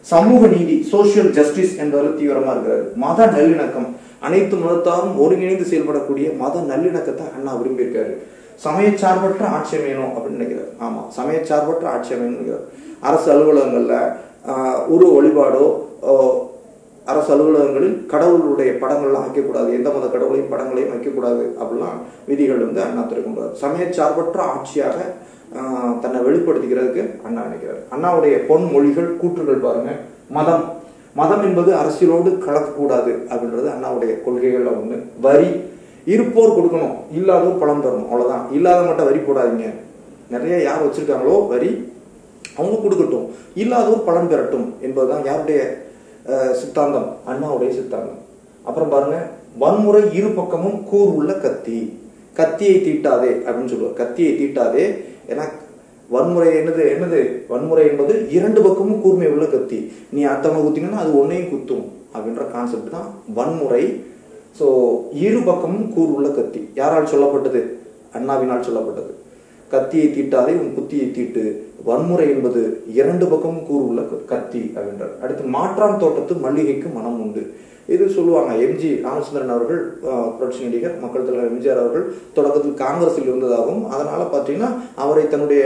[0.00, 2.94] சமூக நீதி சோசியல் ஜஸ்டிஸ் என்பதில் தீவிரமா இருக்கிறாரு.
[2.94, 3.86] மத நல்லிணக்கம்
[4.20, 8.16] அனைத்து மதத்தாரும் ஒருங்கிணைந்து செயல்படக்கூடிய மத நல்லிணக்கத்தை அண்ணா விரும்பியிருக்காரு.
[8.64, 10.68] சமயச்சார்பற்ற ஆட்சி அமையணும் அப்படின்னு நினைக்கிறார்.
[10.80, 12.60] ஆமா சமயச்சார்பற்ற ஆட்சி அமையணும்
[13.00, 14.12] அரசு அலுவலகங்கள்ல
[14.86, 15.88] உரு உருவ வழிபாடோ
[17.04, 19.70] அரசு அலுவலகங்களில் கடவுளுடைய படங்கள்லாம் வைக்கக்கூடாது.
[19.70, 21.62] எந்த மத கடவுளையும் படங்களையும் வைக்கக்கூடாது.
[21.62, 25.28] அப்படிலாம் விதிகள் வந்து அண்ணா சமய சமயச்சார்பற்ற ஆட்சியாக
[26.00, 27.80] தன்னை வெளிப்படுத்திக்கிறதுக்கு அண்ணா நினைக்கிறார்.
[27.90, 29.90] அண்ணாவுடைய பொன் மொழிகள் கூற்றுகள் பாருங்க.
[30.30, 30.64] மதம்.
[31.14, 35.02] மதம் என்பது அரசியலோடு கலக்கக்கூடாது அப்படின்றது அண்ணாவுடைய கொள்கைகள்ல ஒண்ணு.
[35.20, 35.46] வரி.
[36.04, 36.96] இருப்போர் கொடுக்கணும்.
[37.14, 38.46] இல்லாதோர் பலம் பெறணும் அவ்வளவுதான்.
[38.52, 39.70] இல்லாத மட்டும் வரி போடாதீங்க.
[40.30, 41.48] நிறைய யார் வச்சிருக்காங்களோ?
[41.48, 41.92] வரி.
[42.56, 43.28] அவங்க கொடுக்கட்டும்.
[43.54, 45.82] இல்லாதோர் பலன் பெறட்டும் என்பதுதான் யாருடைய
[46.52, 47.16] சித்தாந்தம்?
[47.26, 48.18] அண்ணாவுடைய சித்தாந்தம்.
[48.64, 49.26] அப்புறம் பாருங்க.
[49.58, 51.98] வன்முறை இரு பக்கமும் கூர் உள்ள கத்தி.
[52.34, 53.92] கத்தியை தீட்டாதே அப்படின்னு சொல்லுவார்.
[53.92, 55.08] கத்தியை தீட்டாதே.
[55.32, 55.44] ஏன்னா
[56.14, 57.20] வன்முறை என்னது என்னது?
[57.50, 59.78] வன்முறை என்பது இரண்டு பக்கமும் கூர்மை உள்ள கத்தி.
[60.14, 63.82] நீ அத்தவங்க குத்திங்கன்னா அது ஒன்னையும் குத்தும் அப்படின்ற கான்செப்ட் தான் வன்முறை.
[64.58, 64.66] ஸோ
[65.24, 66.60] இரு பக்கமும் கூர் உள்ள கத்தி.
[66.80, 67.60] யாரால் சொல்லப்பட்டது?
[68.18, 69.12] அண்ணாவினால் சொல்லப்பட்டது.
[69.72, 71.44] கத்தியை தீட்டாதே உன் குத்தியை தீட்டு.
[71.88, 72.62] வன்முறை என்பது
[73.00, 74.00] இரண்டு பக்கமும் கூர் உள்ள
[74.32, 75.14] கத்தி அப்படின்றார்.
[75.22, 77.42] அடுத்து மாற்றான் தோட்டத்து மல்லிகைக்கு மனம் உண்டு.
[77.94, 78.52] இது சொல்லுவாங்க.
[78.64, 79.80] எம்ஜி ராமச்சந்திரன் அவர்கள்
[80.38, 82.06] புரட்சி நடிகர் மக்கள் தலைவர் எம்ஜிஆர் அவர்கள்
[82.36, 84.70] தொடக்கத்தில் காங்கிரஸில் இருந்ததாகவும் அதனால பார்த்தீங்கன்னா
[85.04, 85.62] அவரை தன்னுடைய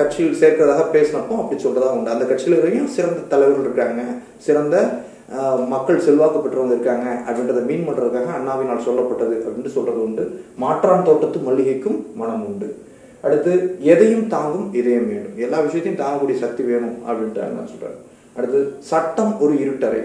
[0.00, 2.14] கட்சியில் சேர்க்கிறதாக பேசினப்போ அப்படி சொல்றதா உண்டு.
[2.14, 4.02] அந்த கட்சியில் வரையும் சிறந்த தலைவர்கள் இருக்காங்க.
[4.48, 4.76] சிறந்த
[5.72, 10.24] மக்கள் செல்வாக்கு பெற்றவங்க இருக்காங்க அப்படின்றத மீன் பண்றதுக்காக அண்ணாவினால் சொல்லப்பட்டது அப்படின்னு சொல்றது உண்டு.
[10.62, 12.68] மாற்றான் தோட்டத்து மல்லிகைக்கும் மனம் உண்டு.
[13.26, 13.52] அடுத்து
[13.92, 17.98] எதையும் தாங்கும் இதயம் வேணும் எல்லா விஷயத்தையும் தாங்கக்கூடிய சக்தி வேணும் அப்படின்ட்டு அண்ணா சொல்றாரு
[18.36, 20.02] அடுத்து சட்டம் ஒரு இருட்டறை.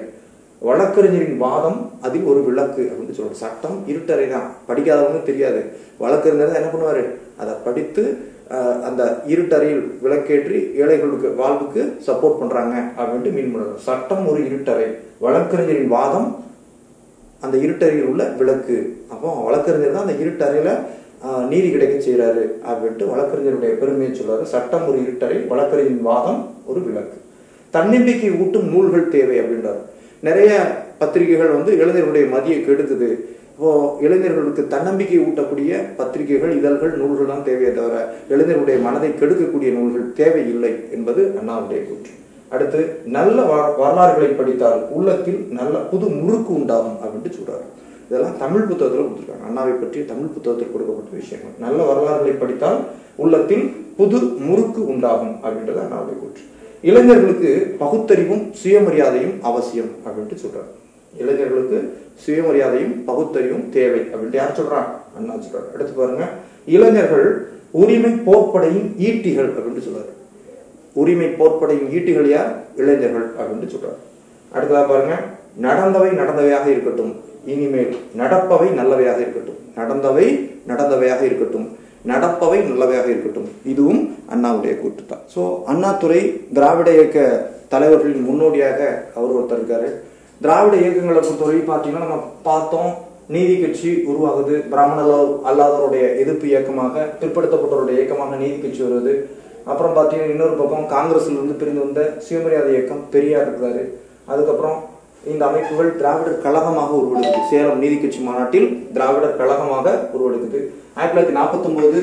[0.68, 5.62] வழக்கறிஞரின் வாதம் அதில் ஒரு விளக்கு அப்படின்னு சொல்றாரு சட்டம் இருட்டறை தான் படிக்காதவங்க தெரியாது.
[6.04, 7.04] வழக்கறிஞர் தான் என்ன பண்ணுவாரு?
[7.42, 8.04] அதை படித்து
[8.88, 9.04] அந்த
[9.34, 14.88] இருட்டறையில் விளக்கேற்றி ஏழைகளுக்கு வாழ்வுக்கு சப்போர்ட் பண்றாங்க அப்படின்ட்டு மீன் பண்றாரு சட்டம் ஒரு இருட்டறை.
[15.26, 16.28] வழக்கறிஞரின் வாதம்
[17.46, 18.78] அந்த இருட்டறையில் உள்ள விளக்கு.
[19.14, 20.72] அப்போ வழக்கறிஞர் தான் அந்த இருட்டறையில
[21.52, 24.44] நீதி கிடைக்க செய்கிறாரு அப்படின்ட்டு வழக்கறிஞருடைய பெருமையை சொல்றாரு.
[24.54, 26.42] சட்டம் ஒரு இருட்டறை வழக்கறிஞரின் வாதம்
[26.72, 27.18] ஒரு விளக்கு.
[27.74, 29.82] தன்னம்பிக்கை ஊட்டும் நூல்கள் தேவை அப்படின்றாரு.
[30.20, 30.52] நிறைய
[30.98, 33.10] பத்திரிகைகள் வந்து இளைஞர்களுடைய மதியை கெடுக்குது
[33.52, 37.96] இப்போ இளைஞர்களுக்கு தன்னம்பிக்கை ஊட்டக்கூடிய பத்திரிகைகள் இதழ்கள் நூல்கள் தான் தேவையே தவிர
[38.30, 42.12] இளைஞர்களுடைய மனதை கெடுக்கக்கூடிய நூல்கள் தேவையில்லை என்பது அண்ணாவுடைய கூற்று
[42.50, 47.66] அடுத்து நல்ல வ- வரலாறுகளை படித்தால் உள்ளத்தில் நல்ல புது முறுக்கு உண்டாகும் அப்படின்ட்டு சொல்றாரு.
[48.10, 49.46] இதெல்லாம் தமிழ் புத்தகத்தில் கொடுத்துருக்காங்க.
[49.50, 51.54] அண்ணாவை பற்றி தமிழ் புத்தகத்தில் கொடுக்கப்பட்ட விஷயங்கள்.
[51.60, 52.80] நல்ல வரலாறுகளை படித்தால்
[53.16, 56.44] உள்ளத்தில் புது முறுக்கு உண்டாகும் அப்படின்றது அண்ணாவுடைய கூற்று
[56.86, 60.72] இளைஞர்களுக்கு பகுத்தறிவும் சுயமரியாதையும் அவசியம் அப்படின்ட்டு சொல்றாரு.
[61.18, 65.74] இளைஞர்களுக்கு சுயமரியாதையும் பகுத்தறிவும் தேவை அப்படின்ட்டு யார் சொல்றான் அண்ணா சொல்றாரு.
[65.74, 66.30] எடுத்து பாருங்க.
[66.66, 70.12] இளைஞர்கள் உரிமை போர்ப்படையின் ஈட்டிகள் அப்படின்ட்டு சொல்றாரு.
[70.94, 72.64] உரிமை போர்ப்படையின் ஈட்டிகள் யார்?
[72.76, 74.00] இளைஞர்கள் அப்படின்ட்டு சொல்றாரு.
[74.56, 75.14] அடுத்ததா பாருங்க.
[75.62, 77.16] நடந்தவை நடந்தவையாக இருக்கட்டும்.
[77.46, 79.60] இனிமேல் நடப்பவை நல்லவையாக இருக்கட்டும்.
[79.76, 81.84] நடந்தவை நடந்தவையாக இருக்கட்டும்.
[82.12, 83.50] நடப்பவை நல்லவையாக இருக்கட்டும்.
[83.72, 84.02] இதுவும்
[84.34, 85.42] அண்ணாவுடைய கூட்டு தான் ஸோ
[85.72, 86.22] அண்ணாதுரை
[86.58, 87.20] திராவிட இயக்க
[87.74, 88.80] தலைவர்களின் முன்னோடியாக
[89.18, 89.88] அவர் ஒருத்தர் இருக்காரு.
[90.44, 92.92] திராவிட இயக்கங்களை பொறுத்தவரை பார்த்தீங்கன்னா நம்ம பார்த்தோம்
[93.36, 94.56] நீதி கட்சி உருவாகுது.
[94.72, 95.14] பிராமணர்
[95.50, 99.14] அல்லாதவருடைய எதிர்ப்பு இயக்கமாக பிற்படுத்தப்பட்டவருடைய இயக்கமாக நீதி கட்சி வருது.
[99.72, 103.84] அப்புறம் பார்த்தீங்கன்னா இன்னொரு பக்கம் காங்கிரஸ்ல இருந்து பிரிந்து வந்த சுயமரியாதை இயக்கம் பெரியார் இருக்கிறாரு
[104.34, 104.78] அதுக்கப்புறம்
[105.32, 110.60] இந்த அமைப்புகள் திராவிடர் கழகமாக உருவெடுக்குது சேலம் நீதி கட்சி மாநாட்டில் திராவிடர் கழகமாக உருவெடுக்குது
[110.98, 112.02] ஆயிரத்தி தொள்ளாயிரத்தி நாற்பத்தி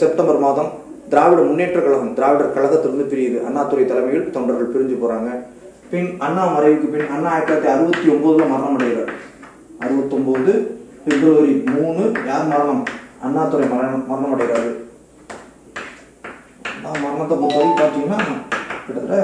[0.00, 0.70] செப்டம்பர் மாதம்
[1.12, 3.38] திராவிட முன்னேற்ற கழகம் திராவிடர் கழகத்திலிருந்து பிரியுது.
[3.48, 5.30] அண்ணாதுறை தலைமையில் தொண்டர்கள் பிரிஞ்சு போறாங்க.
[5.92, 9.12] பின் அண்ணா மறைவுக்கு பின் அண்ணா ஆயிரத்தி தொள்ளாயிரத்தி அறுபத்தி ஒன்பதுல மரணம் அடைகிறார்
[9.84, 10.52] அறுபத்தி ஒன்பது
[11.06, 12.82] பிப்ரவரி மூணு யார் மரணம்?
[13.26, 14.72] அண்ணாதுறை மரணம் மரணம் அடைகிறாரு
[17.04, 18.20] மரணத்தை பொறுத்தவரைக்கும் பார்த்தீங்கன்னா
[18.84, 19.16] கிட்டத்தட்ட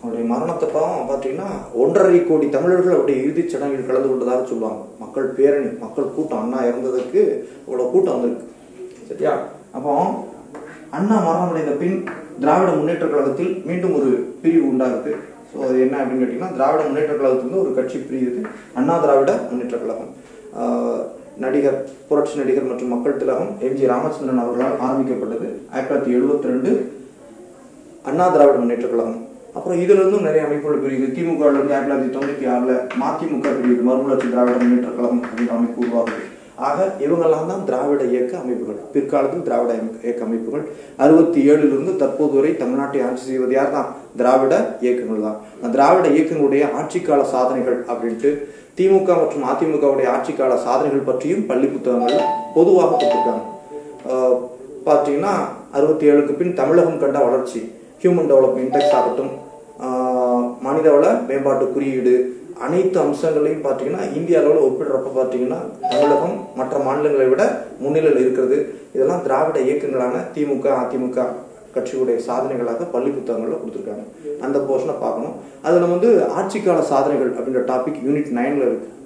[0.00, 1.48] அவருடைய மரணத்தப்பம் பார்த்தீங்கன்னா
[1.82, 4.82] ஒன்றரை கோடி தமிழர்கள் அவருடைய இறுதிச் சடங்கில் கலந்து கொண்டதாக சொல்லுவாங்க.
[5.02, 7.22] மக்கள் பேரணி மக்கள் கூட்டம் அண்ணா இறந்ததுக்கு
[7.66, 8.46] அவ்வளோ கூட்டம் வந்திருக்கு.
[9.10, 9.34] சரியா?
[9.76, 9.92] அப்போ
[10.98, 11.98] அண்ணா மரணம் அடைந்த பின்
[12.42, 14.10] திராவிட முன்னேற்ற கழகத்தில் மீண்டும் ஒரு
[14.42, 15.12] பிரிவு உண்டாகுது
[15.50, 18.40] ஸோ அது என்ன அப்படின்னு கேட்டிங்கன்னா திராவிட முன்னேற்ற கழகத்திலிருந்து ஒரு கட்சி பிரியுது.
[18.78, 20.12] அண்ணா திராவிட முன்னேற்ற கழகம்.
[21.44, 21.78] நடிகர்
[22.08, 26.70] புரட்சி நடிகர் மற்றும் மக்கள் திலகம் எம் ஜி ராமச்சந்திரன் அவர்களால் ஆரம்பிக்கப்பட்டது ஆயிரத்தி தொள்ளாயிரத்தி எழுபத்தி ரெண்டு
[28.10, 29.20] அண்ணா திராவிட முன்னேற்ற கழகம்.
[29.54, 34.30] அப்புறம் இதுல இருந்தும் நிறைய அமைப்புகள் பிரிவு திமுக இருந்து ஆயிரத்தி தொள்ளாயிரத்தி தொண்ணூத்தி ஆறுல மதிமுக பிரிவு மறுமலர்ச்சி
[34.30, 36.28] திராவிட முன்னேற்ற கழகம் அப்படின்ற அமைப்பு உருவாகுது.
[36.56, 38.74] ஆக இவங்கெல்லாம் தான் திராவிட இயக்க அமைப்புகள்.
[38.74, 40.68] பிற்காலத்தில் திராவிட இயக்க- இயக்க அமைப்புகள்.
[40.96, 43.94] அறுபத்தி ஏழுலிருந்து தற்போது வரை தமிழ்நாட்டை ஆட்சி செய்வது யார் தான்?
[44.16, 45.36] திராவிட இயக்கங்கள் தான்.
[45.56, 48.38] அந்த திராவிட இயக்கங்களுடைய ஆட்சிக்கால சாதனைகள் அப்படின்ட்டு
[48.76, 52.20] திமுக மற்றும் அதிமுகவுடைய ஆட்சிக்கால சாதனைகள் பற்றியும் பள்ளி புத்தகங்கள்
[52.54, 53.48] பொதுவாக கொடுத்துருக்காங்க.
[54.86, 55.32] பார்த்தீங்கன்னா
[55.72, 57.78] அறுபத்தி ஏழுக்கு பின் தமிழகம் கண்ட வளர்ச்சி.
[58.02, 59.32] ஹியூமன் டெவலப்மெண்ட் இண்டெக்ஸ் ஆகட்டும்
[60.66, 62.14] மனிதவள மேம்பாட்டு குறியீடு
[62.66, 65.58] அனைத்து அம்சங்களையும் பார்த்தீங்கன்னா இந்திய அளவில் ஒப்பிடுறப்ப பார்த்தீங்கன்னா
[65.90, 67.44] தமிழகம் மற்ற மாநிலங்களை விட
[67.82, 68.56] முன்னிலையில் இருக்கிறது.
[68.94, 71.26] இதெல்லாம் திராவிட இயக்கங்களான திமுக அதிமுக
[71.74, 74.04] கட்சியுடைய சாதனைகளாக பள்ளி புத்தகங்களில் கொடுத்துருக்காங்க.
[74.44, 75.36] அந்த போர்ஷனை பார்க்கணும்.
[75.66, 78.96] அதில் வந்து ஆட்சிக்கால சாதனைகள் அப்படின்ற டாபிக் யூனிட் நைனில் இருக்குது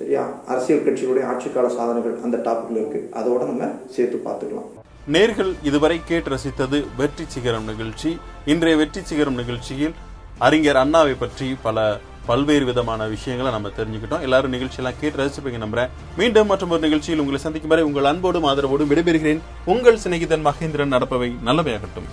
[0.00, 0.22] சரியா?
[0.52, 3.00] அரசியல் கட்சிகளுடைய ஆட்சிக்கால சாதனைகள் அந்த டாபிக்ல இருக்கு.
[3.18, 4.70] அதோட நம்ம சேர்த்து பார்த்துக்கலாம்.
[5.10, 8.10] நேர்கள் இதுவரை கேட்டு ரசித்தது வெற்றி சிகரம் நிகழ்ச்சி.
[8.52, 9.94] இன்றைய வெற்றி சிகரம் நிகழ்ச்சியில்
[10.38, 14.24] அறிஞர் அண்ணாவை பற்றி பல பல்வேறு விதமான விஷயங்களை நம்ம தெரிஞ்சுக்கிட்டோம்.
[14.26, 15.92] எல்லாரும் நிகழ்ச்சியெல்லாம் கேட்டு ரசிப்பீங்க நம்புறேன்.
[16.20, 19.42] மீண்டும் மற்றும் ஒரு நிகழ்ச்சியில் உங்களை சந்திக்கும் வரை உங்கள் அன்போடும் ஆதரவோடும் விடைபெறுகிறேன்.
[19.64, 22.08] உங்கள் சிநேகிதன் மகேந்திரன் நடப்பவை நல்லவையாகட்டும்.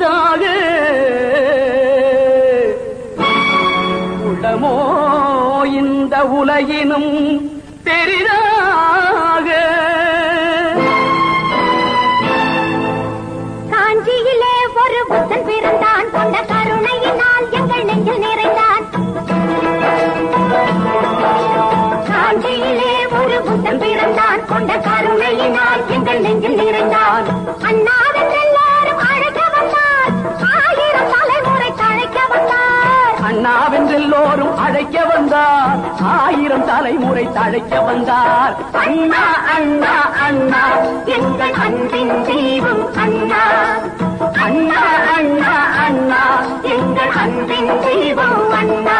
[0.00, 0.44] சிறிதாக
[4.28, 4.74] உள்ளமோ
[5.78, 7.12] இந்த உலகினும்
[7.84, 9.48] பெரிதாக.
[13.72, 16.08] காஞ்சியிலே ஒரு புத்தன் பிறந்தான்.
[16.12, 18.84] கொண்ட கருணையினால் எங்கள் நெஞ்சில் நிறைந்தான்.
[22.10, 24.42] காஞ்சியிலே ஒரு புத்தன் பிறந்தான்.
[24.48, 27.26] கொண்ட கருணையினால் எங்கள் நெஞ்சில் நிறைந்தான்.
[27.68, 27.98] அண்ணா
[33.50, 35.78] அண்ணாவென்றெல்லோரும் அழைக்க வந்தார்.
[36.02, 38.54] ஆயிரம் தலைமுறை தழைக்க வந்தார்.
[38.72, 39.24] அண்ணா
[39.56, 40.62] அண்ணா அண்ணா.
[41.04, 43.42] எங்கள் அன்பின் தீபம் அண்ணா?
[44.32, 44.82] அண்ணா
[45.16, 45.54] அண்ணா
[45.86, 46.22] அண்ணா.
[46.62, 48.98] எங்கள் அன்பின் தீபம் அண்ணா?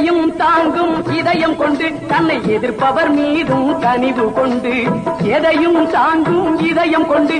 [0.00, 4.74] எதையும் தாங்கும் இதயம் கொண்டு தன்னை எதிர்ப்பவர் மீதும் கனிவு கொண்டு
[5.28, 7.36] எதையும் தாங்கும் இதயம் கொண்டு